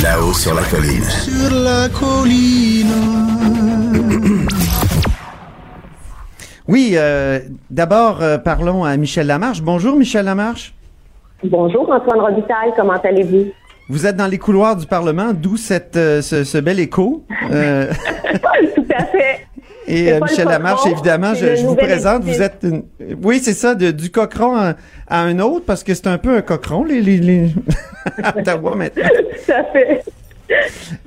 [0.02, 1.04] Là-haut sur la colline.
[1.04, 2.88] Sur la colline.
[6.68, 9.60] Oui, euh, d'abord, euh, parlons à Michel Lamarche.
[9.60, 10.72] Bonjour, Michel Lamarche.
[11.44, 13.46] Bonjour Antoine Robitaille, comment allez-vous?
[13.88, 17.24] Vous êtes dans les couloirs du Parlement, d'où cette, euh, ce, ce bel écho.
[17.50, 17.90] Euh,
[18.74, 19.46] Tout à fait.
[19.88, 22.22] et euh, Michel Lamarche, évidemment, je, vous présente.
[22.22, 22.84] Vous êtes, une-
[23.24, 24.74] oui, c'est ça, de- du cochon à,
[25.08, 27.48] à un autre, parce que c'est un peu un cochon, les, les, les...
[28.22, 29.02] à Ottawa maintenant.
[29.46, 30.02] Tout à fait.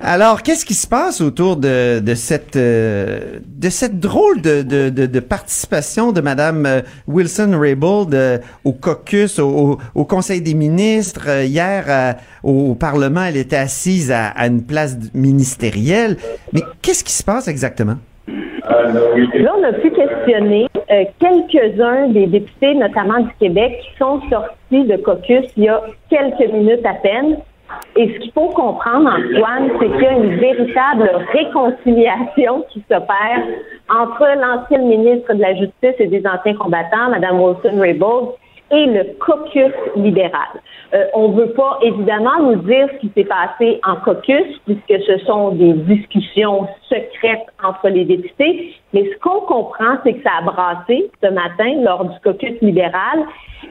[0.00, 6.12] Alors, qu'est-ce qui se passe autour de, cette euh, de cette drôle de, de, participation
[6.12, 11.26] de Madame euh, Wilson Raybould euh, au caucus, au, au- Conseil des ministres?
[11.28, 16.16] Euh, hier au Parlement, elle était assise à, à une place ministérielle.
[16.52, 17.96] Mais qu'est-ce qui se passe exactement?
[18.26, 20.66] Là, on a pu questionner
[21.20, 26.50] quelques-uns des députés, notamment du Québec, qui sont sortis de caucus il y a quelques
[26.52, 27.36] minutes à peine.
[27.96, 33.42] Et ce qu'il faut comprendre, Antoine, c'est qu'il y a une véritable réconciliation qui s'opère
[33.88, 38.28] entre l'ancienne ministre de la Justice et des anciens combattants, Mme Wilson Raybould,
[38.70, 40.48] et le caucus libéral.
[40.94, 45.04] Euh, on ne veut pas évidemment nous dire ce qui s'est passé en caucus, puisque
[45.04, 50.38] ce sont des discussions secrètes entre les députés, mais ce qu'on comprend, c'est que ça
[50.38, 53.24] a brassé ce matin lors du caucus libéral,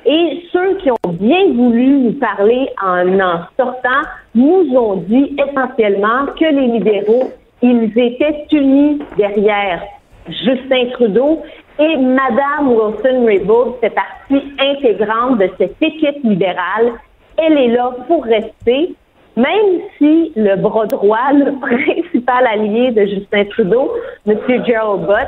[0.05, 4.01] et ceux qui ont bien voulu nous parler en en sortant
[4.35, 9.81] nous ont dit essentiellement que les libéraux, ils étaient unis derrière
[10.27, 11.41] Justin Trudeau
[11.79, 16.93] et Madame Wilson-Raybould fait partie intégrante de cette équipe libérale.
[17.37, 18.95] Elle est là pour rester,
[19.35, 23.91] même si le bras droit, le principal allié de Justin Trudeau,
[24.27, 24.37] M.
[24.65, 25.27] Gerald Butt,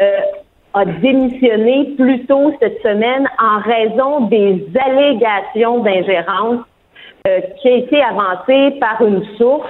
[0.00, 0.20] euh,
[0.72, 6.60] a démissionné plus tôt cette semaine en raison des allégations d'ingérence
[7.26, 9.68] euh, qui a été avancée par une source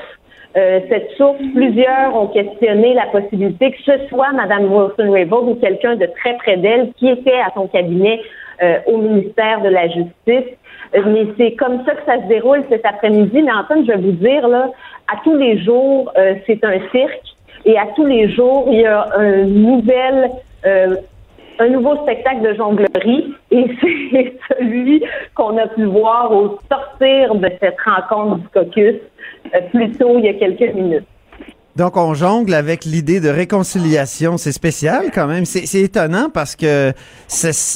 [0.57, 5.95] euh, cette source, plusieurs ont questionné la possibilité que ce soit Mme Wilson-Raybould ou quelqu'un
[5.95, 8.21] de très près d'elle qui était à son cabinet
[8.63, 10.57] euh, au ministère de la Justice.
[10.97, 13.43] Euh, mais c'est comme ça que ça se déroule cet après-midi.
[13.43, 14.71] Mais Antoine, je vais vous dire, là,
[15.07, 16.13] à tous les jours,
[16.47, 17.23] c'est un cirque.
[17.65, 20.31] Et à tous les jours, il y a un nouvel
[21.61, 23.67] un nouveau spectacle de jonglerie et
[24.11, 28.97] c'est celui qu'on a pu voir au sortir de cette rencontre du caucus
[29.55, 31.07] euh, plus tôt il y a quelques minutes.
[31.77, 34.37] Donc, on jongle avec l'idée de réconciliation.
[34.37, 35.45] C'est spécial quand même.
[35.45, 36.93] C'est étonnant parce que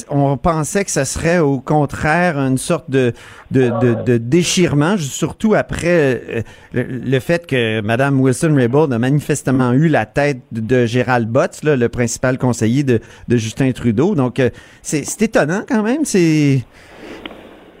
[0.09, 3.13] on pensait que ce serait au contraire une sorte de,
[3.51, 3.71] de,
[4.03, 6.41] de, déchirement, surtout après euh,
[6.73, 12.37] le, fait que Mme Wilson-Raybould a manifestement eu la tête de Gérald Botts, le principal
[12.37, 14.13] conseiller de, de Justin Trudeau.
[14.13, 14.49] Donc, euh,
[14.81, 16.01] c'est étonnant quand même.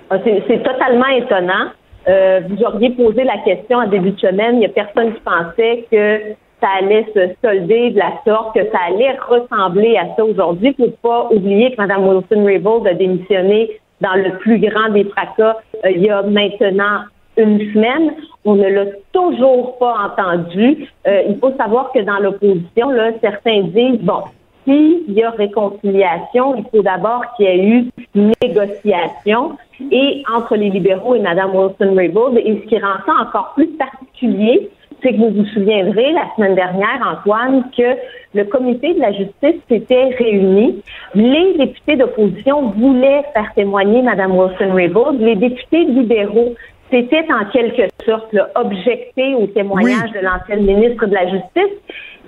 [0.09, 1.71] Ah, c'est C'est totalement étonnant.
[2.07, 5.21] Euh, vous auriez posé la question en début de semaine, il n'y a personne qui
[5.21, 10.23] pensait que ça allait se solder de la sorte, que ça allait ressembler à ça
[10.23, 10.75] aujourd'hui.
[10.77, 15.05] Il ne faut pas oublier que Mme Wilson-Raybould a démissionné dans le plus grand des
[15.05, 17.01] fracas euh, il y a maintenant
[17.37, 18.13] une semaine.
[18.45, 20.87] On ne l'a toujours pas entendu.
[21.07, 24.21] Euh, il faut savoir que dans l'opposition, là, certains disent, bon,
[24.65, 27.85] s'il y a réconciliation, il faut d'abord qu'il y ait eu
[28.43, 29.57] négociation
[29.91, 32.37] et entre les libéraux et Mme Wilson-Raybould.
[32.37, 34.69] Et ce qui rend ça encore plus particulier,
[35.01, 37.95] c'est que vous vous souviendrez la semaine dernière, Antoine, que
[38.33, 40.81] le comité de la justice s'était réuni.
[41.13, 45.19] Les députés d'opposition voulaient faire témoigner Mme Wilson-Raybould.
[45.19, 46.55] Les députés libéraux
[46.89, 51.77] s'étaient en quelque sorte là, objectés au témoignage de l'ancienne ministre de la Justice.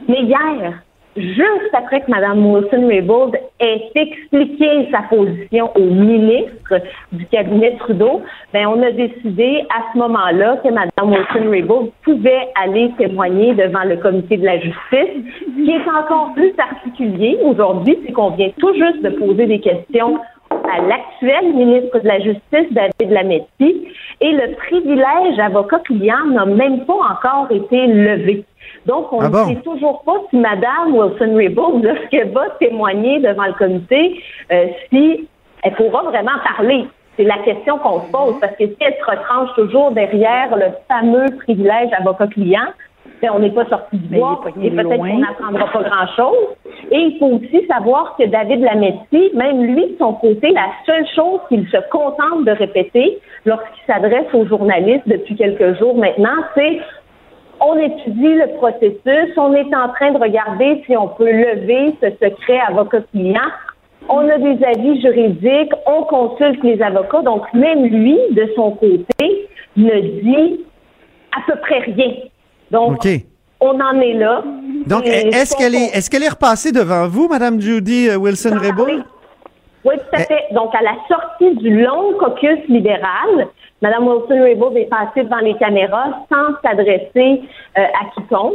[0.08, 0.82] Mais hier,
[1.17, 8.21] juste après que Mme Wilson-Raybould ait expliqué sa position au ministre du cabinet Trudeau,
[8.53, 13.97] ben on a décidé à ce moment-là que Mme Wilson-Raybould pouvait aller témoigner devant le
[13.97, 14.75] comité de la justice.
[14.91, 19.60] Ce qui est encore plus particulier aujourd'hui, c'est qu'on vient tout juste de poser des
[19.60, 23.88] questions à l'actuel ministre de la Justice, David Lametti,
[24.21, 28.45] et le privilège avocat-client n'a même pas encore été levé.
[28.88, 33.54] Donc, on ah ne sait toujours pas si Mme Wilson-Raybould, lorsqu'elle va témoigner devant le
[33.54, 35.28] comité, euh, si
[35.63, 36.88] elle pourra vraiment parler.
[37.17, 40.67] C'est la question qu'on se pose, parce que si elle se retranche toujours derrière le
[40.88, 42.67] fameux privilège avocat-client,
[43.21, 46.56] ben, on n'est pas sorti du bois et peut-être qu'on n'apprendra pas grand-chose.
[46.91, 51.06] Et il faut aussi savoir que David Lametti, même lui, de son côté, la seule
[51.15, 56.80] chose qu'il se contente de répéter lorsqu'il s'adresse aux journalistes depuis quelques jours maintenant, c'est
[57.60, 62.10] on étudie le processus, on est en train de regarder si on peut lever ce
[62.12, 63.50] secret avocat-client.
[64.10, 69.50] On a des avis juridiques, on consulte les avocats, donc même lui, de son côté,
[69.76, 70.65] ne dit
[71.36, 72.13] à peu près rien.
[72.72, 73.06] Donc,
[73.60, 74.43] on en est là.
[74.86, 79.04] Donc, est-ce qu'elle est, est-ce qu'elle est repassée devant vous, Madame Judy euh, Wilson-Raybould?
[79.84, 80.46] Oui, tout à fait.
[80.52, 83.48] Donc, à la sortie du long caucus libéral,
[83.82, 87.42] Mme Wilson-Raybould est passée devant les caméras sans s'adresser
[87.78, 88.54] euh, à quiconque.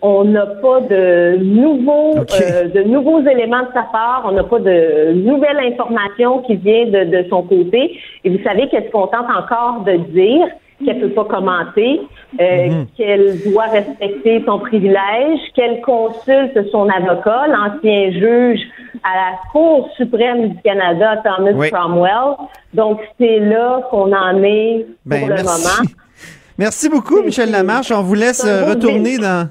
[0.00, 4.22] On n'a pas de nouveaux, euh, de nouveaux éléments de sa part.
[4.26, 7.98] On n'a pas de nouvelles informations qui viennent de, de son côté.
[8.22, 10.46] Et vous savez qu'elle se contente encore de dire
[10.84, 12.00] qu'elle peut pas commenter,
[12.40, 12.86] euh, mhm.
[12.96, 18.60] qu'elle doit respecter son privilège, qu'elle consulte son avocat, l'ancien juge
[19.02, 22.36] à la Cour suprême du Canada, Thomas Cromwell.
[22.72, 25.90] Donc, c'est là qu'on en est pour ben, le moment.
[26.58, 27.90] Merci beaucoup, Michel Lamarche.
[27.90, 29.48] On vous laisse retourner dans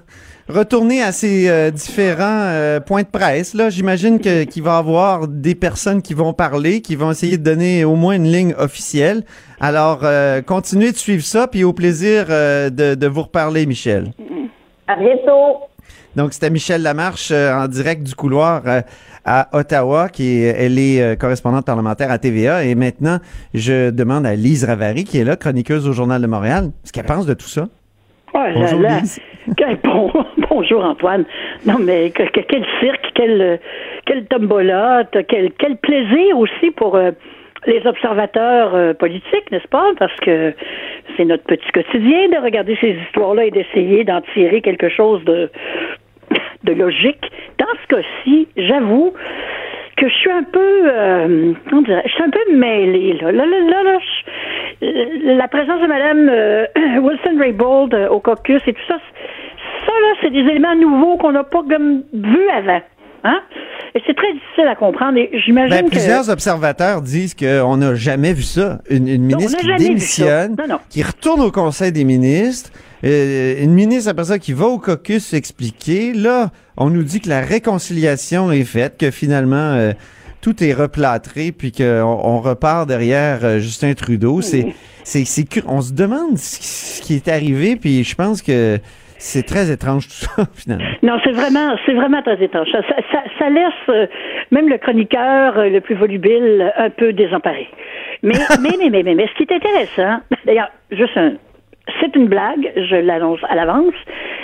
[0.50, 3.54] retourner à ces euh, différents euh, points de presse.
[3.54, 7.38] Là, j'imagine que qu'il va y avoir des personnes qui vont parler, qui vont essayer
[7.38, 9.24] de donner au moins une ligne officielle.
[9.60, 14.12] Alors, euh, continuez de suivre ça, puis au plaisir de, de vous reparler, Michel.
[14.88, 15.70] À bientôt.
[16.16, 18.82] Donc, c'était Michel Lamarche euh, en direct du couloir euh,
[19.26, 22.66] à Ottawa, qui est, elle est euh, correspondante parlementaire à TVA.
[22.66, 23.20] Et maintenant,
[23.54, 27.06] je demande à Lise Ravary, qui est là, chroniqueuse au Journal de Montréal, ce qu'elle
[27.06, 27.68] pense de tout ça.
[28.34, 29.00] Oh là Bonjour, là.
[29.00, 29.22] Lise.
[29.58, 30.12] Quel bon-
[30.50, 31.26] bonjour Antoine.
[31.66, 33.58] Non mais que- que- quel cirque, quel euh,
[34.06, 37.12] quel tombolote, quel quel plaisir aussi pour euh,
[37.68, 39.92] les observateurs euh, politiques, n'est-ce pas?
[40.00, 40.54] Parce que
[41.18, 45.52] c'est notre petit quotidien de regarder ces histoires-là et d'essayer d'en tirer quelque chose de
[46.64, 47.30] de logique.
[47.60, 49.14] Dans ce cas-ci, j'avoue
[49.98, 53.32] que je suis un peu, euh, comment je suis un peu mêlée là.
[53.32, 54.32] Là, là, là, là, je-
[54.82, 56.66] la présence de Madame euh,
[57.02, 61.32] Wilson Raybould euh, au caucus et tout ça, ça là, c'est des éléments nouveaux qu'on
[61.32, 62.82] n'a pas comme vu avant,
[63.24, 63.40] hein?
[63.96, 65.18] Et c'est très difficile à comprendre.
[65.20, 68.80] Et j'imagine Ben, que plusieurs observateurs disent qu'on n'a jamais vu ça.
[68.90, 70.80] Une, ministre qui démissionne, Non, non.
[70.90, 72.72] qui retourne au Conseil des ministres,
[73.04, 76.14] euh, une ministre après ça qui va au caucus expliquer.
[76.14, 79.92] Là, on nous dit que la réconciliation est faite, que finalement euh,
[80.44, 84.42] tout est replâtré, puis qu'on on repart derrière euh, Justin Trudeau.
[84.42, 84.68] C'est,
[85.04, 88.78] c'est, c'est, on se demande ce qui- est arrivé, puis je pense que
[89.18, 90.84] c'est très étrange tout ça finalement.
[91.02, 92.68] Non, c'est vraiment, c'est vraiment très étrange.
[92.74, 94.06] Ça, ça, ça- ça laisse euh,
[94.52, 97.68] même le chroniqueur euh, le plus volubile un peu désemparé.
[98.22, 101.34] Mais, mais, mais, mais, mais, mais ce qui est intéressant, d'ailleurs, juste un,
[102.00, 103.94] c'est une blague, je l'annonce à l'avance,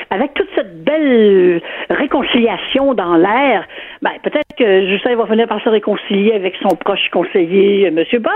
[0.10, 3.65] avec toute cette belle réconciliation dans l'air,
[4.02, 8.21] ben, peut-être que Justin va finir par se réconcilier avec son proche conseiller, euh, M.
[8.21, 8.34] Botts.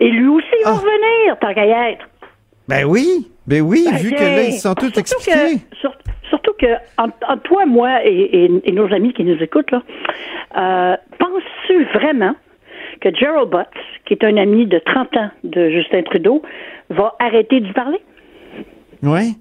[0.00, 2.06] Et lui aussi va revenir, tant qu'à y être.
[2.68, 5.56] Ben oui, ben oui, Ben, vu que tiens, là, ils sont tous surtout expliqués.
[5.70, 5.94] que- sur-
[6.28, 6.66] surtout que,
[7.44, 8.10] toi, moi et,
[8.44, 9.82] et- et nos amis qui nous écoutent, là,
[10.58, 12.34] euh, penses-tu vraiment
[13.00, 13.66] que Gerald Butts,
[14.04, 16.42] qui est un ami de 30 ans de Justin Trudeau,
[16.90, 17.98] va arrêter d'y parler?
[19.02, 19.36] Oui.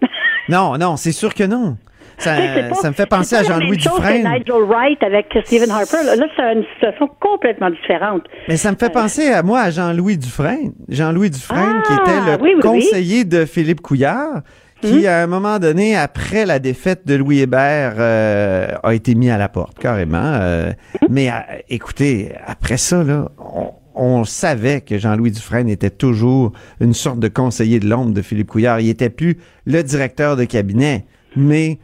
[0.48, 1.76] non, non, c'est sûr que non.
[2.18, 4.28] Ça, pas- me fait penser à Jean-Louis chose que Dufresne.
[4.30, 6.04] Nigel Wright avec Stephen Harper.
[6.04, 8.22] Là, c'est une situation complètement différente.
[8.48, 10.72] Mais ça me fait penser à moi, à Jean-Louis Dufresne.
[10.88, 12.60] Jean-Louis Dufresne, qui Ah, était le oui, oui, oui.
[12.60, 14.42] conseiller de Philippe Couillard,
[14.82, 15.06] qui, Hum.
[15.06, 19.38] à un moment donné, après la défaite de Louis Hébert, euh, a été mis à
[19.38, 20.18] la porte, carrément.
[20.22, 21.08] euh, Hum.
[21.10, 21.34] Mais euh,
[21.70, 27.28] écoutez, après ça, là, on, on savait que Jean-Louis Dufresne était toujours une sorte de
[27.28, 28.80] conseiller de l'ombre de Philippe Couillard.
[28.80, 31.04] Il était plus le directeur de cabinet,
[31.36, 31.78] mais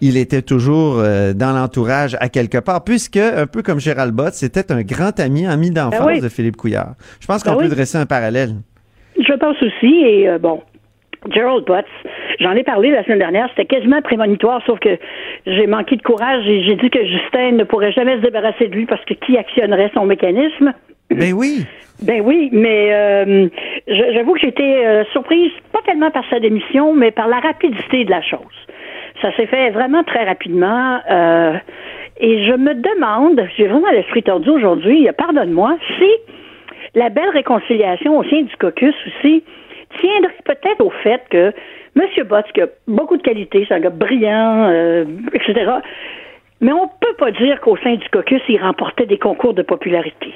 [0.00, 4.34] il était toujours euh, dans l'entourage à quelque part, puisque, un peu comme Gérald Bott,
[4.34, 6.20] c'était un grand ami, ami d'enfance Ben oui.
[6.20, 6.94] de Philippe Couillard.
[7.20, 7.70] Je pense qu'on Ben peut oui.
[7.70, 8.56] dresser un parallèle.
[9.16, 10.60] Je pense aussi, et euh, bon,
[11.30, 11.86] Gerald Butts,
[12.40, 14.98] j'en ai parlé la semaine dernière, c'était quasiment prémonitoire, sauf que
[15.46, 18.74] j'ai manqué de courage et j'ai dit que Justin ne pourrait jamais se débarrasser de
[18.74, 20.72] lui parce que qui actionnerait son mécanisme?
[21.10, 21.64] Ben oui.
[22.02, 23.48] Ben oui, mais euh,
[23.86, 28.10] j'avoue que j'étais euh, surprise, pas tellement par sa démission, mais par la rapidité de
[28.10, 28.40] la chose.
[29.20, 30.98] Ça s'est fait vraiment très rapidement.
[31.08, 31.52] euh,
[32.18, 36.08] et je me demande, j'ai vraiment l'esprit tordu aujourd'hui, pardonne-moi, si
[36.94, 39.42] la belle réconciliation au sein du caucus aussi
[40.00, 41.52] tiendrait peut-être au fait que
[41.96, 42.26] M.
[42.28, 45.70] Botts, qui a beaucoup de qualités, c'est un gars brillant, euh, etc.,
[46.60, 50.32] mais on peut pas dire qu'au sein du caucus, il remportait des concours de popularité.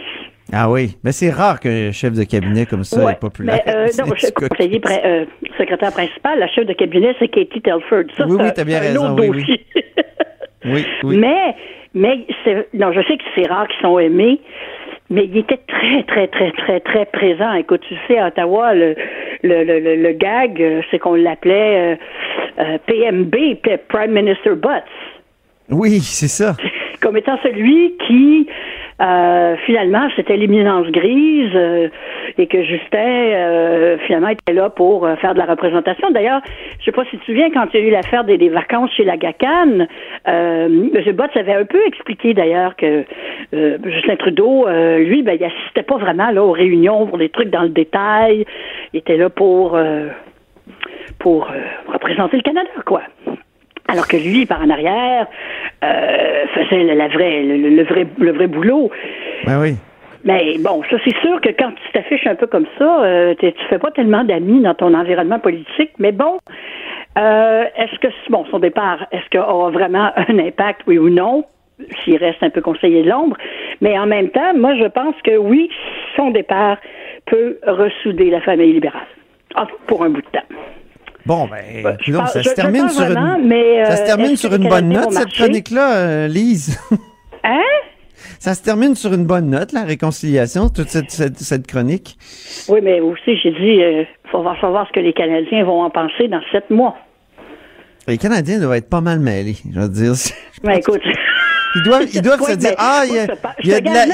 [0.52, 0.96] Ah oui.
[1.04, 3.60] Mais c'est rare qu'un chef de cabinet comme ça Ouais, est populaire.
[3.64, 4.06] Mais, euh, non,
[4.48, 5.24] conseiller euh,
[5.56, 8.04] secrétaire principal, la chef de cabinet, c'est Katie Telford.
[8.16, 9.60] Ça, Oui, oui, t'as bien raison, oui, oui.
[10.64, 11.16] Oui, oui.
[11.94, 12.26] Mais,
[12.74, 14.40] non, je sais que c'est rare qu'ils sont aimés,
[15.10, 17.52] mais il était très, très, très, très, très présent.
[17.54, 18.94] Écoute, tu sais, à Ottawa, le,
[19.42, 21.96] le, le, le, gag, euh, c'est qu'on l'appelait euh,
[22.58, 23.34] euh, PMB,
[23.88, 24.82] Prime Minister Butts
[25.70, 26.56] Oui, c'est ça.
[27.06, 28.48] comme étant celui qui
[29.00, 31.88] euh, finalement c'était l'éminence grise euh,
[32.36, 36.10] et que Justin euh, finalement était là pour faire de la représentation.
[36.10, 36.40] D'ailleurs,
[36.80, 38.90] je sais pas si tu te souviens quand il y a eu l'affaire des, vacances
[38.90, 39.86] chez la GACAN,
[40.26, 41.12] euh, M.
[41.12, 43.04] Botts avait un peu expliqué d'ailleurs que
[43.52, 44.66] Justin Trudeau,
[44.98, 48.44] lui, ben, il assistait pas vraiment là aux réunions pour des trucs dans le détail.
[48.92, 49.78] Il était là pour
[51.86, 53.02] représenter le Canada, quoi.
[53.88, 55.26] Alors que lui, par en arrière,
[55.84, 58.90] euh, faisait la, la vraie, le, le vrai, le vrai boulot.
[59.44, 59.76] Ben oui.
[60.24, 63.52] Mais bon, ça c'est sûr que quand tu t'affiches un peu comme ça, euh, tu
[63.70, 65.92] fais pas tellement d'amis dans ton environnement politique.
[66.00, 66.38] Mais bon,
[67.16, 71.44] euh, est-ce que bon son départ, est-ce qu'il aura vraiment un impact, oui ou non,
[72.02, 73.36] s'il reste un peu conseiller de l'ombre
[73.80, 75.70] Mais en même temps, moi je pense que oui,
[76.16, 76.78] son départ
[77.26, 79.06] peut ressouder la famille libérale,
[79.54, 80.56] Ah, pour un bout de temps.
[81.26, 84.06] Bon, ben, non, pense- ça je- se termine sur vraiment, une, mais, ça se euh,
[84.06, 86.78] termine sur une bonne note, cette chronique-là, euh, Lise?
[87.42, 87.60] Hein?
[88.38, 92.16] ça se termine sur une bonne note, la réconciliation, toute cette, cette, cette chronique.
[92.68, 95.90] Oui, mais aussi, j'ai dit, il faut voir savoir ce que les Canadiens vont en
[95.90, 96.96] penser dans sept mois.
[98.08, 100.12] Les Canadiens doivent être pas mal mêlés, je veux dire.
[100.62, 101.02] Ben, écoute.
[101.74, 103.14] Ils doivent, ils doivent se dire, mais ah, il
[103.68, 104.06] y a, de la...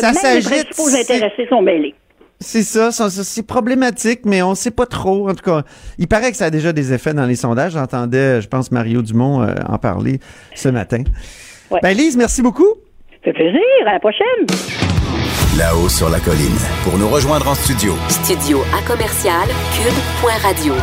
[0.00, 0.68] ça même les s'agite.
[0.72, 1.94] principaux intéressés sont mêlés.
[2.40, 5.28] C'est ça, c'est problématique, mais on sait pas trop.
[5.30, 5.62] En tout cas,
[5.98, 7.72] il paraît que ça a déjà des effets dans les sondages.
[7.72, 10.20] J'entendais, je pense, Mario Dumont euh, en parler
[10.54, 11.02] ce matin.
[11.70, 11.80] Ouais.
[11.82, 12.68] Ben, Lise, merci beaucoup.
[13.10, 13.60] Ça fait plaisir.
[13.86, 14.46] À la prochaine.
[15.56, 16.58] Là-haut sur la colline.
[16.84, 20.74] Pour nous rejoindre en studio, Studio à commercial cube.radio.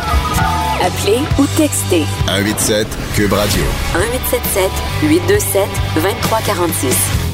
[0.82, 3.62] Appelez ou textez 187 Cube Radio.
[3.94, 4.70] 1877
[5.08, 7.24] 827 2346.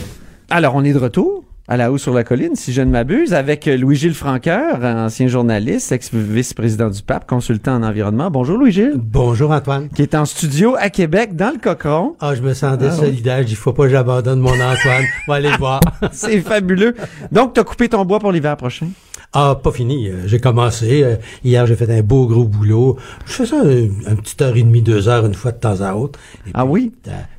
[0.50, 1.39] Alors, on est de retour
[1.70, 5.28] à la haut sur la colline, si je ne m'abuse, avec euh, Louis-Gilles Franqueur, ancien
[5.28, 8.28] journaliste, ex-vice-président du Pape, consultant en environnement.
[8.28, 8.94] Bonjour Louis-Gilles.
[8.96, 9.88] Bonjour Antoine.
[9.94, 12.16] Qui est en studio à Québec, dans le Cochon.
[12.18, 13.42] Ah, je me sentais Ah, solidaire.
[13.46, 15.04] Il faut pas que j'abandonne mon Antoine.
[15.28, 15.80] On va aller le voir.
[16.12, 16.96] C'est fabuleux.
[17.30, 18.88] Donc, tu as coupé ton bois pour l'hiver prochain?
[19.32, 20.08] Ah, pas fini.
[20.08, 21.04] Euh, J'ai commencé.
[21.04, 22.96] Euh, Hier, j'ai fait un beau gros boulot.
[23.26, 25.80] Je fais ça euh, une petite heure et demie, deux heures, une fois de temps
[25.82, 26.18] à autre.
[26.46, 26.92] Et Ah puis, oui?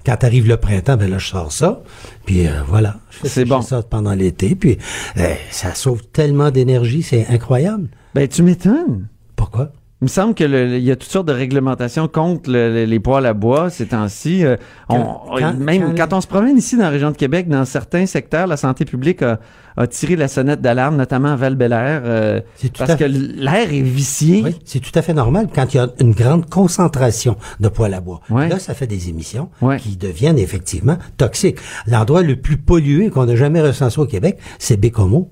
[0.05, 1.83] Quand arrive le printemps, ben là, je sors ça.
[2.25, 2.95] Puis euh, voilà.
[3.23, 3.61] Je fais bon.
[3.61, 4.55] ça pendant l'été.
[4.55, 4.77] Puis
[5.17, 7.03] euh, ça sauve tellement d'énergie.
[7.03, 7.89] C'est incroyable.
[8.15, 9.07] Ben, tu m'étonnes.
[9.35, 9.71] Pourquoi?
[10.01, 12.85] Il me semble que le- il y a toutes sortes de réglementations contre le- le-
[12.85, 14.43] les poêles à bois ces temps-ci.
[14.43, 14.55] Euh,
[14.89, 17.15] on- Quand- on- quand- même quand- quand on se promène ici dans la région de
[17.17, 19.39] Québec, dans certains secteurs, la santé publique a,
[19.77, 22.41] a tiré la sonnette d'alarme, notamment à val euh,
[22.79, 24.41] parce que l'air est vicié.
[24.43, 27.93] Oui, c'est tout à fait normal quand il y a une grande concentration de poêle
[27.93, 28.21] à bois.
[28.31, 28.49] Ouais.
[28.49, 29.77] Là, ça fait des émissions Ouais.
[29.77, 31.59] qui deviennent effectivement toxiques.
[31.85, 35.29] L'endroit le plus pollué qu'on a jamais recensé au Québec, c'est Bécomo.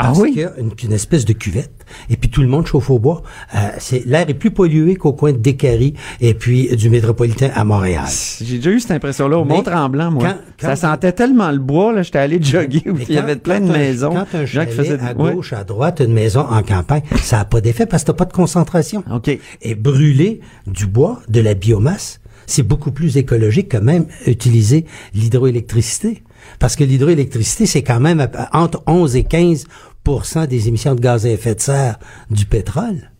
[0.00, 0.32] Ah Parce oui?
[0.32, 1.70] qu'il y a une, une espèce de cuvette.
[2.08, 3.22] Et puis tout le monde chauffe au bois.
[3.54, 7.64] Euh, c'est, l'air est plus pollué qu'au coin de Décarie et puis du métropolitain à
[7.64, 8.04] Montréal.
[8.40, 10.22] J'ai déjà eu cette impression-là au Mont-Tremblant, moi.
[10.24, 13.36] quand- quand- ça sentait tellement le bois, là, j'étais allé jogger où il y avait
[13.36, 14.10] plein de un- maisons.
[14.14, 15.34] Quand un chalet à ouais.
[15.34, 18.24] gauche, à droite, une maison en campagne, ça n'a pas d'effet parce que t'as pas
[18.24, 19.04] de concentration.
[19.12, 19.36] OK.
[19.62, 24.84] Et brûler du bois, de la biomasse, c'est beaucoup plus écologique que même utiliser
[25.14, 26.22] l'hydroélectricité.
[26.60, 31.30] Parce que l'hydroélectricité, c'est quand même entre 11 et 15% des émissions de gaz à
[31.30, 31.98] effet de serre
[32.30, 33.10] du pétrole.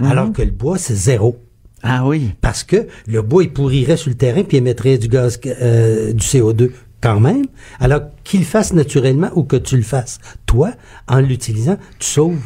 [0.00, 1.38] Alors que le bois, c'est zéro.
[1.82, 2.30] Ah oui.
[2.40, 6.24] Parce que le bois, il pourrirait sur le terrain puis émettrait du gaz, euh, du
[6.24, 6.70] CO2
[7.00, 7.44] quand même.
[7.80, 10.70] Alors qu'il le fasse naturellement ou que tu le fasses toi,
[11.06, 12.40] en l'utilisant, tu sauves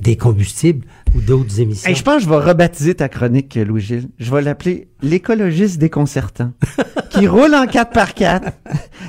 [0.00, 1.88] des combustibles ou d'autres émissions.
[1.88, 4.08] Hey, je pense que je vais rebaptiser ta chronique, Louis-Gilles.
[4.18, 6.52] Je vais l'appeler l'écologiste déconcertant,
[7.14, 8.40] qui roule en 4x4,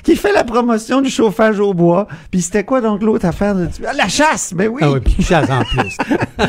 [0.04, 2.08] qui fait la promotion du chauffage au bois.
[2.32, 3.56] Puis c'était quoi donc l'autre affaire?
[3.56, 3.68] De...
[3.88, 4.82] Ah, La chasse, ben oui!
[4.84, 5.98] Ah oui, puis qui chasse en plus.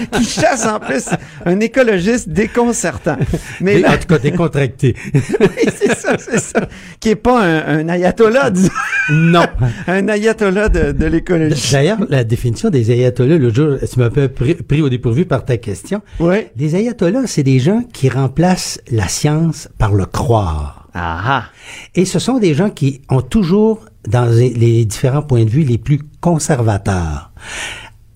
[0.13, 1.07] qui chasse en plus
[1.45, 3.17] un écologiste déconcertant.
[3.61, 4.95] Mais là, En tout cas, décontracté.
[5.15, 6.61] oui, c'est ça, c'est ça.
[7.01, 8.71] Qui est pas un, un ayatollah, disons.
[9.11, 9.45] non.
[9.87, 11.73] Un ayatollah de, de l'écologie.
[11.73, 15.25] D'ailleurs, la définition des ayatollahs, le jour, tu m'as un peu pris, pris au dépourvu
[15.27, 16.03] par ta question.
[16.21, 16.47] Oui.
[16.57, 20.86] Les ayatollahs, c'est des gens qui remplacent la science par le croire.
[20.99, 21.45] Ah.
[21.95, 25.79] Et ce sont des gens qui ont toujours, dans les- différents points de vue, les
[25.79, 27.33] plus conservateurs.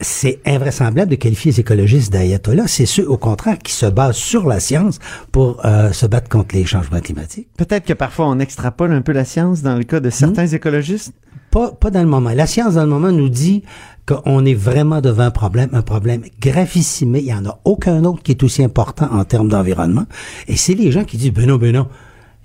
[0.02, 2.68] C'est invraisemblable de qualifier les écologistes d'ayatollahs.
[2.68, 4.98] C'est ceux, au contraire, qui se basent sur la science
[5.30, 7.48] pour euh, se battre contre les changements climatiques.
[7.58, 10.54] Peut-être que parfois on extrapole un peu la science dans le cas de certains Hmm?
[10.54, 11.12] écologistes?
[11.50, 12.30] Pas, pas dans le moment.
[12.30, 13.62] La science, dans le moment, nous dit
[14.06, 17.16] qu'on est vraiment devant un problème, un problème gravissime.
[17.16, 20.06] Il n'y en a aucun autre qui est aussi important en termes d'environnement.
[20.48, 21.88] Et c'est les gens qui disent, ben non, ben non,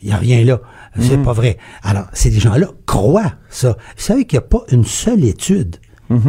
[0.05, 0.61] il n'y a rien là.
[0.99, 1.57] C'est pas vrai.
[1.81, 3.75] Alors, ces gens-là croient ça.
[3.97, 5.77] Vous savez qu'il n'y a pas une seule étude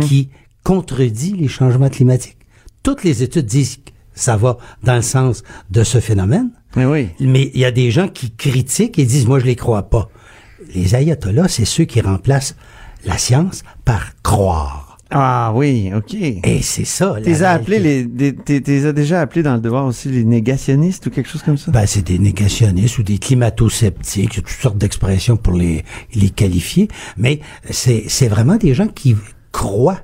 [0.01, 0.31] qui
[0.65, 2.39] contredit les changements climatiques.
[2.83, 6.51] Toutes les études disent que ça va dans le sens de ce phénomène.
[6.75, 7.11] Mais oui.
[7.21, 10.09] Mais il y a des gens qui critiquent et disent, moi, je les crois pas.
[10.75, 12.57] Les ayatollahs, c'est ceux qui remplacent
[13.05, 14.86] la science par croire.
[15.11, 16.15] Ah oui, OK.
[16.15, 17.15] Et c'est ça.
[17.23, 21.43] T'es appelé les, t'es- déjà appelé dans le devoir aussi les négationnistes ou quelque chose
[21.43, 21.71] comme ça?
[21.71, 24.35] Ben, c'est des négationnistes ou des climato-sceptiques.
[24.35, 25.85] Il y a toutes sortes d'expressions pour les,
[26.15, 26.89] les qualifier.
[27.17, 27.41] Mais
[27.71, 29.15] c'est, c'est vraiment des gens qui
[29.53, 30.01] croient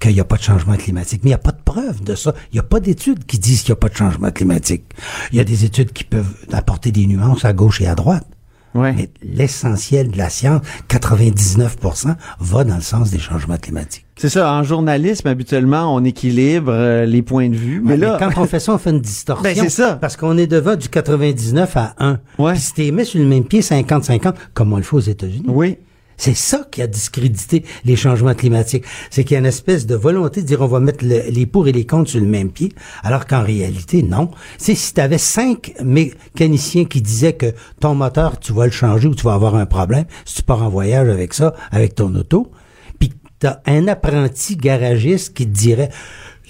[0.00, 1.20] qu'il n'y a pas de changement climatique.
[1.24, 2.34] Mais il n'y a pas de preuve de ça.
[2.50, 4.84] Il n'y a pas d'études qui disent qu'il n'y a pas de changement climatique.
[5.30, 8.26] Il y a des études qui peuvent apporter des nuances à gauche et à droite.
[8.74, 8.92] Ouais.
[8.94, 14.04] Mais l'essentiel de la science, 99%, va dans le sens des changements climatiques.
[14.16, 17.80] C'est ça, en journalisme, habituellement, on équilibre euh, les points de vue.
[17.84, 19.42] Mais là, quand on fait ça, on fait une distorsion.
[19.44, 19.96] Ben, c'est ça.
[20.00, 22.18] Parce qu'on est devant du 99 à 1.
[22.38, 22.52] Ouais.
[22.52, 25.44] Puis si t'es mis sur le même pied 50-50, comme on le fait aux États-Unis.
[25.48, 25.78] oui.
[26.18, 28.84] C'est ça qui a discrédité les changements climatiques.
[29.10, 31.46] C'est qu'il y a une espèce de volonté de dire on va mettre le- les
[31.46, 34.30] pour et les contre sur le même pied, alors qu'en réalité, non.
[34.58, 39.08] C'est si tu avais cinq mécaniciens qui disaient que ton moteur, tu vas le changer
[39.08, 42.14] ou tu vas avoir un problème, si tu pars en voyage avec ça, avec ton
[42.14, 42.50] auto,
[42.98, 45.88] puis t'as un apprenti garagiste qui te dirait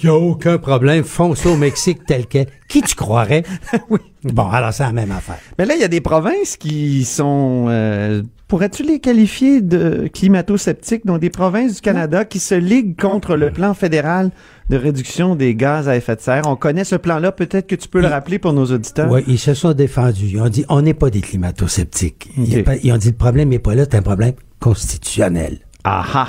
[0.00, 2.46] Il n'y a aucun problème, fonce au Mexique tel quel.
[2.68, 3.42] Qui tu croirais?
[3.90, 3.98] oui.
[4.24, 5.38] Bon, alors c'est la même affaire.
[5.58, 7.66] Mais là, il y a des provinces qui sont...
[7.68, 13.36] euh, Pourrais-tu les qualifier de climato-sceptiques, donc des provinces du Canada qui se liguent contre
[13.36, 14.30] le plan fédéral
[14.70, 16.44] de réduction des gaz à effet de serre?
[16.46, 19.10] On connaît ce plan-là, peut-être que tu peux le rappeler pour nos auditeurs.
[19.10, 20.28] Oui, ils se sont défendus.
[20.28, 22.30] Ils ont dit, on n'est pas des climato-sceptiques.
[22.38, 25.58] Ils ont dit, le problème n'est pas là, c'est un problème constitutionnel.
[25.84, 26.28] Ah ah.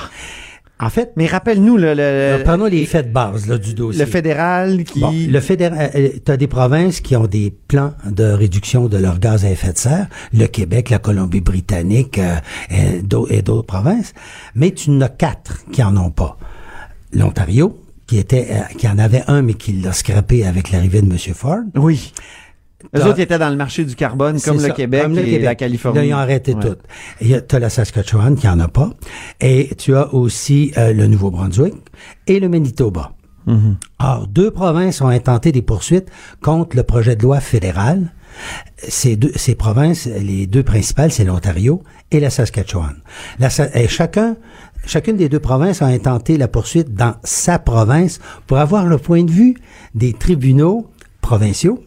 [0.82, 4.00] En fait, Mais rappelle-nous, le, le, prenons les faits de base là, du dossier.
[4.06, 5.02] le fédéral qui...
[5.02, 5.92] Bon, le fédéral,
[6.26, 9.74] tu as des provinces qui ont des plans de réduction de leurs gaz à effet
[9.74, 12.36] de serre, le Québec, la Colombie-Britannique euh,
[12.70, 14.14] et d'au- et d'autres provinces,
[14.56, 16.38] mais tu en as quatre qui en ont pas.
[17.14, 17.78] L'Ontario,
[18.08, 21.18] qui était, euh, qui en avait un, mais qui l'a scrappé avec l'arrivée de M.
[21.34, 21.60] Ford.
[21.76, 22.14] Oui.
[22.94, 25.26] T'as- autres ils étaient dans le marché du carbone, comme le Québec comme le et
[25.26, 25.44] Québec.
[25.44, 26.00] la Californie.
[26.00, 26.62] Là, ils ont arrêté Ouais.
[26.62, 26.76] tout.
[27.20, 28.92] Tu as la Saskatchewan qui en a pas.
[29.42, 31.74] Et tu as aussi euh, le Nouveau-Brunswick
[32.28, 33.12] et le Manitoba.
[33.48, 33.78] Mhm.
[34.00, 36.08] Or, deux provinces ont intenté des poursuites
[36.42, 38.14] contre le projet de loi fédéral.
[38.78, 42.96] Ces deux, ces provinces, les deux principales, c'est l'Ontario et la Saskatchewan.
[43.40, 44.38] La et chacun,
[44.86, 49.24] chacune des deux provinces a intenté la poursuite dans sa province pour avoir le point
[49.24, 49.56] de vue
[49.96, 50.90] des tribunaux
[51.22, 51.84] provinciaux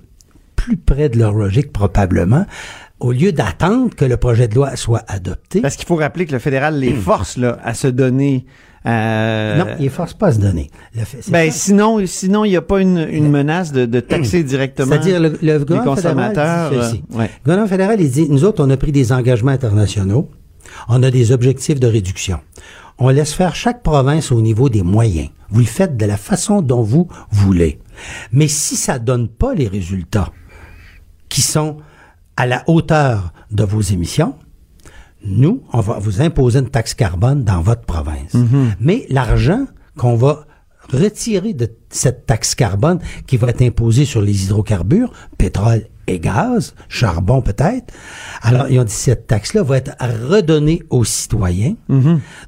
[0.65, 2.47] plus près de leur logique probablement,
[3.01, 5.61] au lieu d'attendre que le projet de loi soit adopté.
[5.61, 8.47] Parce qu'il faut rappeler que le fédéral les force là, à se donner...
[8.87, 10.71] euh, non, il ne force pas à se donner.
[10.95, 11.59] Le fait- Ben ça.
[11.59, 15.31] sinon, sinon il n'y a pas une, une menace de, de taxer directement C'est-à-dire, le,
[15.31, 16.71] gouvernement fédéral consommateurs.
[16.71, 17.03] dit ceci.
[17.13, 17.25] euh, ouais.
[17.25, 20.29] Le gouvernement fédéral, il dit, nous autres, on a pris des engagements internationaux,
[20.89, 22.39] on a des objectifs de réduction.
[22.99, 25.31] On laisse faire chaque province au niveau des moyens.
[25.51, 27.81] Vous le faites de la façon dont vous voulez.
[28.31, 30.31] Mais si ça donne pas les résultats
[31.33, 31.79] qui sont
[32.37, 34.35] à la hauteur de vos émissions,
[35.25, 38.37] nous, on va vous imposer une taxe carbone dans votre province.
[38.81, 39.65] Mais l'argent
[39.97, 40.45] qu'on va
[40.93, 46.75] retirer de cette taxe carbone qui va être imposée sur les hydrocarbures, pétrole et gaz,
[46.89, 47.95] charbon peut-être,
[48.43, 49.93] alors ils ont dit cette taxe-là va être
[50.29, 51.77] redonnée aux citoyens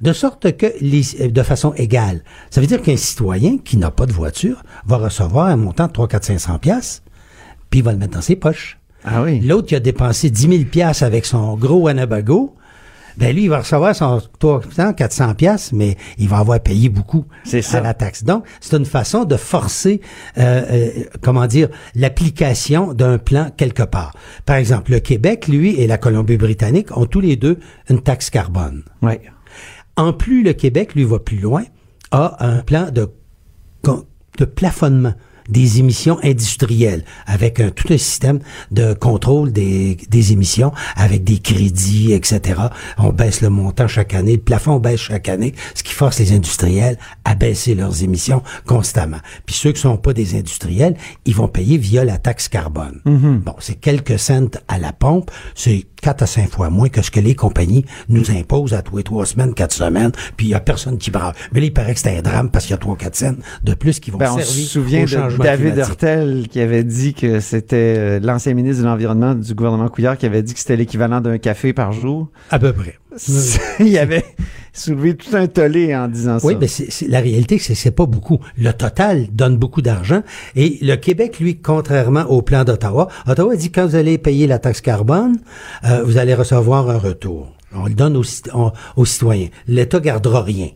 [0.02, 2.22] de sorte que les, de façon égale.
[2.50, 5.92] Ça veut dire qu'un citoyen qui n'a pas de voiture va recevoir un montant de
[5.92, 7.02] 3, 4, 500 piastres,
[7.74, 8.78] puis il va le mettre dans ses poches.
[9.04, 9.40] Ah oui.
[9.40, 12.54] L'autre qui a dépensé 10 000 piastres avec son gros Anabago,
[13.16, 17.24] ben lui, il va recevoir son 300, 400 piastres, mais il va avoir payé beaucoup
[17.52, 18.22] à la taxe.
[18.22, 20.00] Donc, c'est une façon de forcer,
[20.38, 24.14] euh, euh, comment dire, l'application d'un plan quelque part.
[24.46, 27.58] Par exemple, le Québec, lui, et la Colombie-Britannique ont tous les deux
[27.90, 28.84] une taxe carbone.
[29.02, 29.20] Ouais.
[29.96, 31.64] En plus, le Québec, lui, va plus loin,
[32.12, 35.14] a un plan de plafonnement
[35.48, 38.40] des émissions industrielles, avec un, tout un système
[38.70, 42.60] de contrôle des, des émissions, avec des crédits, etc.
[42.98, 46.32] On baisse le montant chaque année, le plafond baisse chaque année, ce qui force les
[46.32, 49.18] industriels à baisser leurs émissions constamment.
[49.46, 53.00] Puis ceux qui sont pas des industriels, ils vont payer via la taxe carbone.
[53.04, 57.10] Bon, c'est quelques cents à la pompe, c'est quatre à cinq fois moins que ce
[57.10, 60.54] que les compagnies nous imposent à tous les trois semaines, quatre semaines, puis il y
[60.54, 61.32] a personne qui braille.
[61.52, 63.36] Mais là, il paraît que c'est un drame parce qu'il y a trois, quatre cents
[63.62, 65.78] de plus qui vont Ben, on se servir souvient de David.
[65.78, 70.26] Hurtel qui avait dit que c'était euh, l'ancien ministre de l'Environnement du gouvernement Couillard qui
[70.26, 72.28] avait dit que c'était l'équivalent d'un café par jour.
[72.50, 72.98] À peu près.
[73.80, 74.24] Il avait
[74.72, 76.58] soulevé tout un tollé en disant Oui, ça.
[76.60, 78.38] mais c'est, c'est- la réalité, c'est que c'est pas beaucoup.
[78.58, 80.22] Le total donne beaucoup d'argent.
[80.56, 84.58] Et le Québec, lui, contrairement au plan d'Ottawa, Ottawa dit quand vous allez payer la
[84.58, 85.38] taxe carbone,
[85.84, 87.52] euh, vous allez recevoir un retour.
[87.74, 89.48] On le donne aux, on- aux citoyens.
[89.68, 90.68] L'État gardera rien.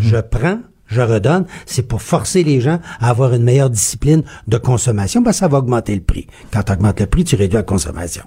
[0.00, 1.46] Je prends, je redonne.
[1.66, 5.48] C'est pour forcer les gens à avoir une meilleure discipline de consommation, parce que ça
[5.48, 6.26] va augmenter le prix.
[6.52, 8.22] Quand tu augmentes le prix, tu réduis la consommation.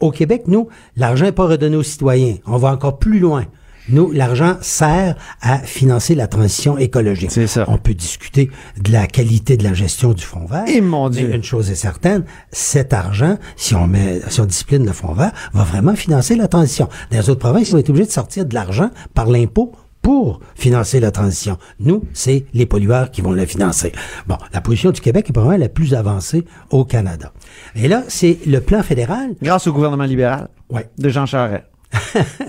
[0.00, 2.36] Au Québec, nous, l'argent n'est pas redonné aux citoyens.
[2.46, 3.44] On va encore plus loin.
[3.88, 7.32] Nous, l'argent sert à financer la transition écologique.
[7.32, 7.64] C'est ça.
[7.66, 8.48] On peut discuter
[8.80, 10.64] de la qualité de la gestion du fonds vert.
[10.68, 11.26] Et mon Dieu.
[11.28, 15.14] Mais une chose est certaine, cet argent, si on met, si on discipline le fonds
[15.14, 16.88] vert, va vraiment financer la transition.
[17.10, 19.72] Dans les autres provinces, ils vont être obligés de sortir de l'argent par l'impôt
[20.02, 21.56] pour financer la transition.
[21.80, 23.92] Nous, c'est les pollueurs qui vont la financer.
[24.26, 27.32] Bon, la position du Québec est probablement la plus avancée au Canada.
[27.76, 29.30] Et là, c'est le plan fédéral.
[29.40, 30.88] Grâce au gouvernement libéral Ouais.
[30.98, 31.64] de Jean Charest.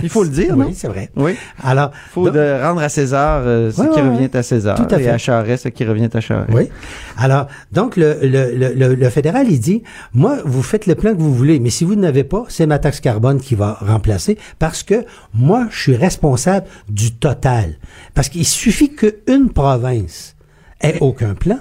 [0.02, 0.68] Il faut le dire, non?
[0.68, 1.10] Oui, c'est vrai.
[1.16, 1.36] Oui.
[1.64, 4.76] Alors, faut donc- de rendre à César euh, ce Ouais, qui ouais, revient à César
[4.76, 5.10] Tout à et fait.
[5.10, 6.50] à Charest ce qui revient à Charest.
[6.54, 6.70] Oui.
[7.18, 9.84] Alors, donc, le, le, le, le, le fédéral, il dit,
[10.14, 12.80] moi, vous faites le plan que vous voulez, mais si vous n'avez pas, c'est ma
[12.80, 17.76] taxe carbone qui va remplacer parce que moi, je suis responsable du total.
[18.14, 20.36] Parce qu'il suffit qu'une province
[20.82, 21.60] ait aucun plan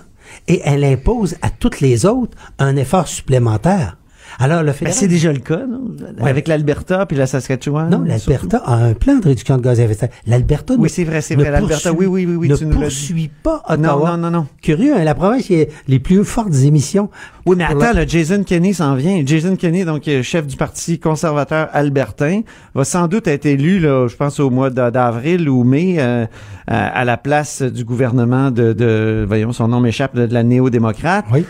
[0.48, 3.96] et elle impose à toutes les autres un effort supplémentaire.
[4.42, 5.82] Alors, le Ben, c'est déjà le cas, non?
[6.26, 7.88] Avec l'Alberta puis la Saskatchewan.
[7.90, 10.08] Non, l'Alberta a un plan de réduction de gaz à effet de serre.
[10.26, 13.30] L'Alberta Oui, c'est vrai, c'est vrai, l'Alberta, oui, oui, oui, oui, ne tu nous poursuit
[13.42, 14.10] pas Ottawa.
[14.10, 14.46] Non, non, non, non.
[14.60, 17.08] Curieux, hein, la province qui a les plus fortes émissions.
[17.46, 19.22] Oui, mais attends, Jason Kenney s'en vient.
[19.24, 22.40] Jason Kenney, donc euh, chef du Parti conservateur albertain,
[22.74, 26.26] va sans doute être élu, là, je pense au mois d'a- d'avril ou mai, euh,
[26.66, 30.42] à, à la place du gouvernement de, de voyons, son nom m'échappe, de, de la
[30.42, 31.24] néo-démocrate.
[31.32, 31.44] Oui.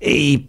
[0.00, 0.46] Et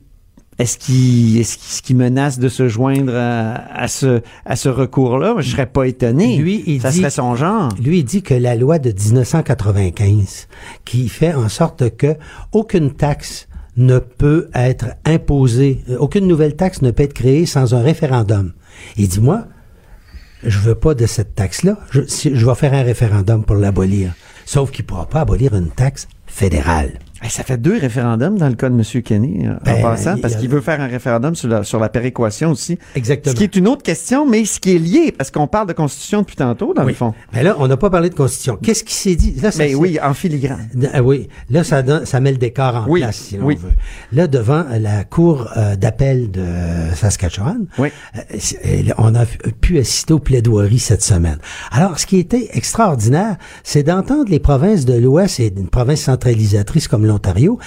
[0.59, 5.35] est-ce qu'il est-ce qu'il- menace de se joindre à, à ce à ce recours-là?
[5.39, 6.37] Je serais pas étonné.
[6.37, 7.69] Lui, il ça dit- serait son genre.
[7.81, 10.47] Lui, il dit que la loi de 1995,
[10.85, 12.15] qui fait en sorte que
[12.51, 13.47] aucune taxe
[13.77, 18.51] ne peut être imposée, euh, aucune nouvelle taxe ne peut être créée sans un référendum.
[18.97, 19.45] Il dit, moi,
[20.43, 21.77] je veux pas de cette taxe-là.
[21.91, 24.13] Je, si- je vais faire un référendum pour l'abolir.
[24.45, 26.99] Sauf qu'il pourra pas abolir une taxe fédérale.
[27.23, 29.01] Eh, Ça fait deux référendums dans le cas de M.
[29.03, 31.79] Kenny, euh, en Ben, passant, il parce qu'il veut faire un référendum sur la, sur
[31.79, 32.77] la péréquation aussi.
[32.95, 33.33] Exactement.
[33.33, 35.73] Ce qui est une autre question, mais ce qui est lié, parce qu'on parle de
[35.73, 36.93] constitution depuis tantôt, dans Oui.
[36.93, 37.13] le fond.
[37.33, 38.57] Mais là, on n'a pas parlé de constitution.
[38.61, 39.35] Qu'est-ce qui s'est dit?
[39.41, 40.69] Là, ça Mais s'est- oui, en filigrane.
[40.93, 43.55] Ah oui, là ça donne, ça met le décor en Oui, place si l'on oui.
[43.55, 43.71] veut.
[44.13, 46.43] Là devant euh, la cour euh, d'appel de
[46.95, 47.89] Saskatchewan, Oui.
[48.15, 48.19] euh,
[48.65, 49.25] euh, on a
[49.61, 51.37] pu assister aux plaidoiries cette semaine.
[51.71, 56.87] Alors ce qui était extraordinaire, c'est d'entendre les provinces de l'Ouest et une province centralisatrice
[56.87, 57.59] comme l'Ontario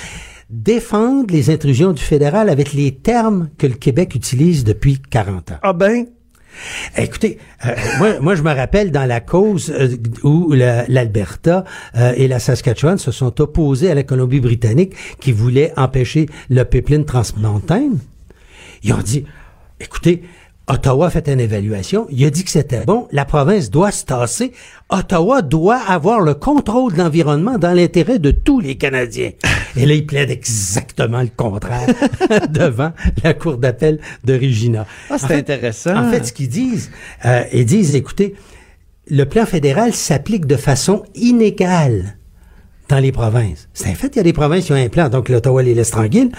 [0.50, 5.58] défendre les intrusions du fédéral avec les termes que le Québec utilise depuis 40 ans.
[5.62, 6.06] Ah ben,
[6.98, 11.64] Écoutez, euh, moi, moi, je me rappelle dans la cause euh, où la- l'Alberta
[11.96, 17.06] euh, et la Saskatchewan se sont opposés à la Colombie-Britannique qui voulait empêcher le pipeline
[17.06, 17.98] transmontane.
[18.82, 19.24] Ils ont dit,
[19.80, 20.22] écoutez,
[20.68, 24.04] Ottawa a fait une évaluation, il a dit que c'était bon, la province doit se
[24.04, 24.52] tasser,
[24.90, 29.32] Ottawa doit avoir le contrôle de l'environnement dans l'intérêt de tous les Canadiens.
[29.76, 31.88] Et là, ils plaident exactement le contraire
[32.50, 32.92] devant
[33.24, 34.86] la cour d'appel de Regina.
[35.10, 35.96] Ah, c'est En fait- intéressant.
[35.96, 36.90] En fait, ce qu'ils disent,
[37.24, 38.34] euh, ils disent, écoutez,
[39.10, 42.18] le plan fédéral s'applique de façon inégale
[42.88, 43.68] dans les provinces.
[43.74, 45.74] C'est un fait, il y a des provinces qui ont un plan, donc l'Ottawa les
[45.74, 46.30] laisse tranquilles.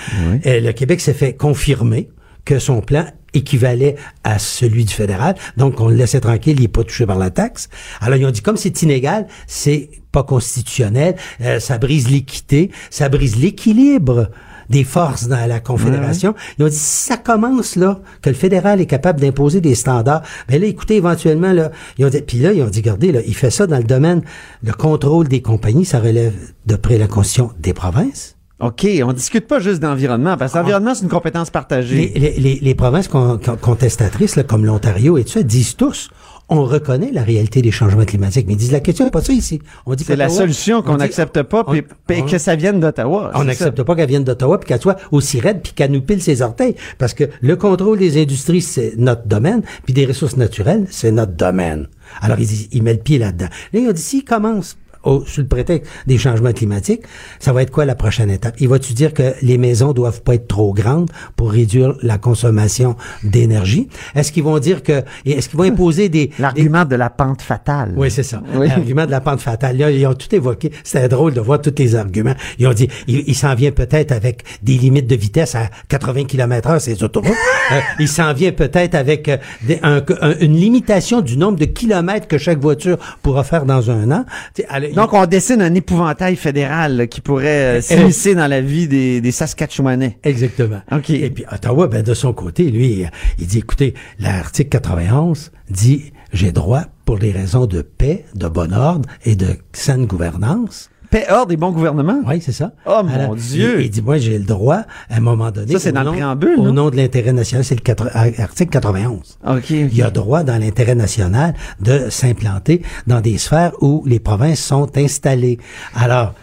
[0.45, 2.09] Euh, le Québec s'est fait confirmer
[2.45, 6.67] que son plan équivalait à celui du fédéral, donc on le laissait tranquille, il n'est
[6.67, 7.69] pas touché par la taxe.
[7.99, 13.09] Alors ils ont dit, comme c'est inégal, c'est pas constitutionnel, euh, ça brise l'équité, ça
[13.09, 14.29] brise l'équilibre
[14.69, 16.35] des forces dans la Confédération.
[16.57, 20.23] Ils ont dit, si ça commence là, que le fédéral est capable d'imposer des standards,
[20.47, 23.19] ben là, écoutez, éventuellement, là, ils ont dit, puis là, ils ont dit, regardez, là,
[23.25, 24.21] il fait ça dans le domaine,
[24.63, 26.33] le contrôle des compagnies, ça relève
[26.65, 28.35] de près la constitution des provinces.
[28.59, 32.11] OK, on discute pas juste d'environnement, parce que l'environnement, c'est une compétence partagée.
[32.15, 35.75] Les, les, les, les provinces con- con- contestatrices, là, comme l'Ontario et tout ça, disent
[35.75, 36.09] tous,
[36.49, 39.33] on reconnaît la réalité des changements climatiques, mais ils disent, la question n'est pas ça
[39.33, 39.59] ici.
[39.85, 41.63] On dit C'est la solution on qu'on n'accepte pas,
[42.07, 43.31] puis que ça vienne d'Ottawa.
[43.33, 46.21] On n'accepte pas qu'elle vienne d'Ottawa puis qu'elle soit aussi raide puis qu'elle nous pile
[46.21, 46.75] ses orteils.
[46.99, 51.33] Parce que le contrôle des industries, c'est notre domaine, puis des ressources naturelles, c'est notre
[51.33, 51.87] domaine.
[52.21, 53.47] Alors, il, dit- il met le pied là-dedans.
[53.73, 57.01] Là, il a dit, s'il commence au, sous le prétexte des changements climatiques,
[57.39, 58.55] ça va être quoi la prochaine étape?
[58.59, 62.95] Il va-tu dire que les maisons doivent pas être trop grandes pour réduire la consommation
[63.23, 63.87] d'énergie?
[64.15, 67.41] Est-ce qu'ils vont dire que, est-ce qu'ils vont imposer des, des- L'argument de la pente
[67.41, 67.93] fatale.
[67.97, 68.41] oui, c'est ça.
[68.55, 68.67] Oui.
[68.67, 69.77] L'argument de la pente fatale.
[69.77, 70.71] Là, ils ont tout évoqué.
[70.83, 72.35] C'était drôle de voir tous les arguments.
[72.59, 76.25] Ils ont dit, il, il s'en vient peut-être avec des limites de vitesse à 80
[76.25, 77.31] km heure, ces autoroutes.
[77.71, 81.65] Euh, il s'en vient peut-être avec euh, des- un- un- une limitation du nombre de
[81.65, 84.25] kilomètres que chaque voiture pourra faire dans un an.
[84.69, 88.87] Alors, Donc, on dessine un épouvantail fédéral là, qui pourrait euh, s'immiscer dans la vie
[88.87, 90.17] des, des Saskatchewanais.
[90.23, 90.81] Exactement.
[90.91, 91.09] OK.
[91.09, 93.05] Et puis Ottawa, ben, de son côté, lui,
[93.39, 98.73] il dit, écoutez, l'article 91 dit, j'ai droit pour des raisons de paix, de bon
[98.73, 100.89] ordre et de saine gouvernance.
[101.13, 102.21] Paix, ordre et bon gouvernement.
[102.27, 102.71] Oui, c'est ça.
[102.87, 103.81] Oh, mon Dieu.
[103.81, 105.71] Il, il dit, moi, j'ai le droit, à un moment donné.
[105.73, 108.09] Ça, c'est au dans le nom- préambule, Au nom de l'intérêt national, c'est le quatre-
[108.15, 109.37] article 91.
[109.47, 109.69] OK.
[109.69, 114.97] Il a droit, dans l'intérêt national, de s'implanter dans des sphères où les provinces sont
[114.97, 115.59] installées.
[115.95, 116.33] Alors,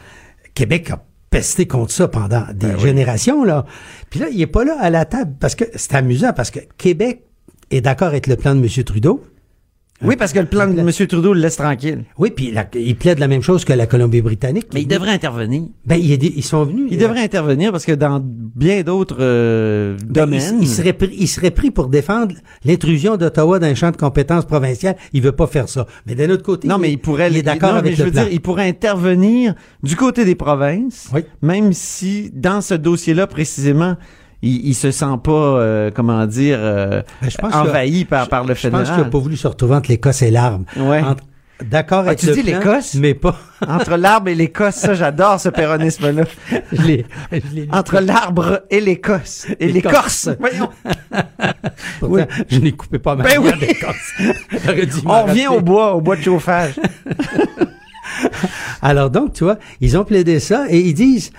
[0.54, 3.64] Québec a pesté contre ça pendant des Ben générations, là.
[4.08, 6.60] Puis là, il est pas là à la table, parce que c'est amusant, parce que
[6.78, 7.24] Québec
[7.72, 8.84] est d'accord avec le plan de M.
[8.84, 9.20] Trudeau.
[10.02, 10.90] Oui, parce que le plan de M.
[11.06, 12.04] Trudeau le laisse tranquille.
[12.18, 14.68] Oui, puis la- il plaide la même chose que la Colombie-Britannique.
[14.72, 15.62] Mais il devrait intervenir.
[15.84, 16.86] Ben, il est- ils sont venus.
[16.90, 20.56] Il euh, devrait intervenir parce que dans bien d'autres euh, Ben, domaines.
[20.60, 22.34] Il, il serait pris, il serait pris pour défendre
[22.64, 24.96] l'intrusion d'Ottawa dans un champ de compétences provinciales.
[25.12, 25.86] Il veut pas faire ça.
[26.06, 27.30] Mais d'un autre côté, Non, mais il pourrait.
[27.30, 28.22] il est d'accord non, mais avec je le veux plan.
[28.24, 31.22] dire, il pourrait intervenir du côté des provinces, Oui.
[31.42, 33.96] même si dans ce dossier-là précisément,
[34.42, 38.68] il, il se sent pas, euh, comment dire, euh, Ben, envahi par, par le Je
[38.68, 39.04] pense qu'il fédéral.
[39.04, 40.64] n'a pas voulu se retrouver entre l'Écosse et l'arbre.
[40.76, 41.02] Ouais.
[41.62, 42.94] D'accord Ah, avec tu dis l'Écosse?
[42.94, 43.36] mais pas.
[43.68, 46.22] Entre l'arbre et l'Écosse, ça, j'adore ce péronisme-là.
[47.78, 49.46] Entre l'arbre et l'Écosse.
[49.60, 50.30] Et L'Écorce.
[50.38, 50.70] Voyons.
[52.00, 52.22] Pourtant, Oui.
[52.48, 53.50] je n'ai coupé pas ma Ben oui.
[53.60, 55.02] d'Écosse.
[55.04, 56.80] On revient au bois, au bois de chauffage.
[58.82, 61.30] Alors donc, tu vois, ils ont plaidé ça et ils disent,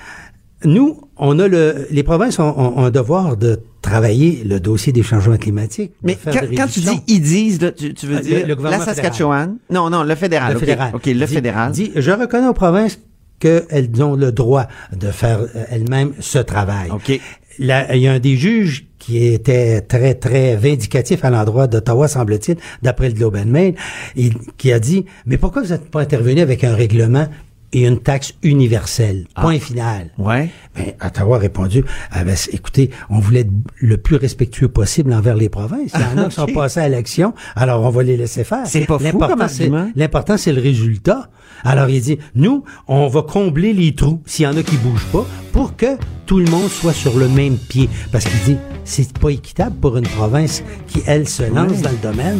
[0.65, 5.03] nous, on a le, les provinces ont, ont- un devoir de travailler le dossier des
[5.03, 5.91] changements climatiques.
[6.03, 8.85] Mais quand, quand tu dis ils disent, là, tu, tu veux le- dire le gouvernement
[8.85, 9.57] la Saskatchewan?
[9.69, 10.53] Non, non, le fédéral.
[10.53, 10.91] le fédéral.
[10.93, 11.71] OK, le Dit- fédéral.
[11.71, 12.99] Dit, je reconnais aux provinces
[13.39, 16.91] qu'elles ont le droit de faire euh, elles-mêmes ce travail.
[16.91, 17.19] OK.
[17.59, 22.07] Là, il y a un des juges qui était très, très vindicatif à l'endroit d'Ottawa,
[22.07, 23.75] semble-t-il, d'après le Globe and Mail,
[24.15, 27.27] et qui a dit, mais pourquoi vous n'êtes pas intervenu avec un règlement
[27.73, 29.25] et une taxe universelle?
[29.35, 30.09] Point final.
[30.17, 30.49] Ouais.
[30.75, 35.35] Ben, Ottawa a répondu, ah ben, écoutez, on voulait être le plus respectueux possible envers
[35.35, 35.91] les provinces.
[35.93, 38.65] Il y en a qui sont passés à l'action, alors on va les laisser faire.
[38.65, 39.91] C'est pas fou L'important, c'est- argument.
[39.95, 41.29] L'important, c'est le résultat.
[41.63, 45.05] Alors, il dit, nous, on va combler les trous, s'il y en a qui bougent
[45.11, 47.87] pas, pour que tout le monde soit sur le même pied.
[48.11, 51.97] Parce qu'il dit, c'est pas équitable pour une province qui, elle, se lance dans le
[52.01, 52.39] domaine,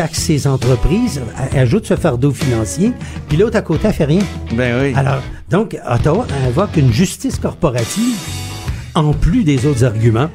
[0.00, 1.20] taxe ses entreprises,
[1.54, 2.92] ajoute ce fardeau financier,
[3.28, 4.22] puis l'autre à côté, elle fait rien.
[4.54, 4.94] Ben oui.
[4.96, 5.20] Alors,
[5.50, 8.16] donc, Ottawa invoque une justice corporative
[8.94, 10.30] en plus des autres arguments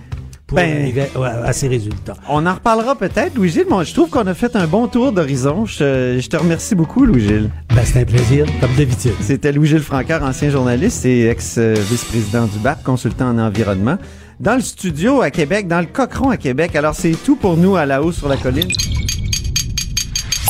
[0.45, 2.13] pour Ben- arriver à, à ces résultats.
[2.30, 3.66] On en reparlera peut-être, Louis-Gilles.
[3.68, 5.66] Moi, je trouve qu'on a fait un bon tour d'horizon.
[5.66, 7.49] Je, je te remercie beaucoup, Louis-Gilles.
[7.76, 9.13] Ben, c'est un plaisir, comme d'habitude.
[9.22, 13.97] C'était Louis-Gilles Francaire, ancien journaliste et ex-vice-président du BAP, consultant en environnement.
[14.39, 16.76] Dans le studio à Québec, dans le Cochron à Québec.
[16.76, 18.68] Alors, c'est tout pour nous à la haut sur la colline.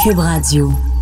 [0.06, 0.95] Cube Radio.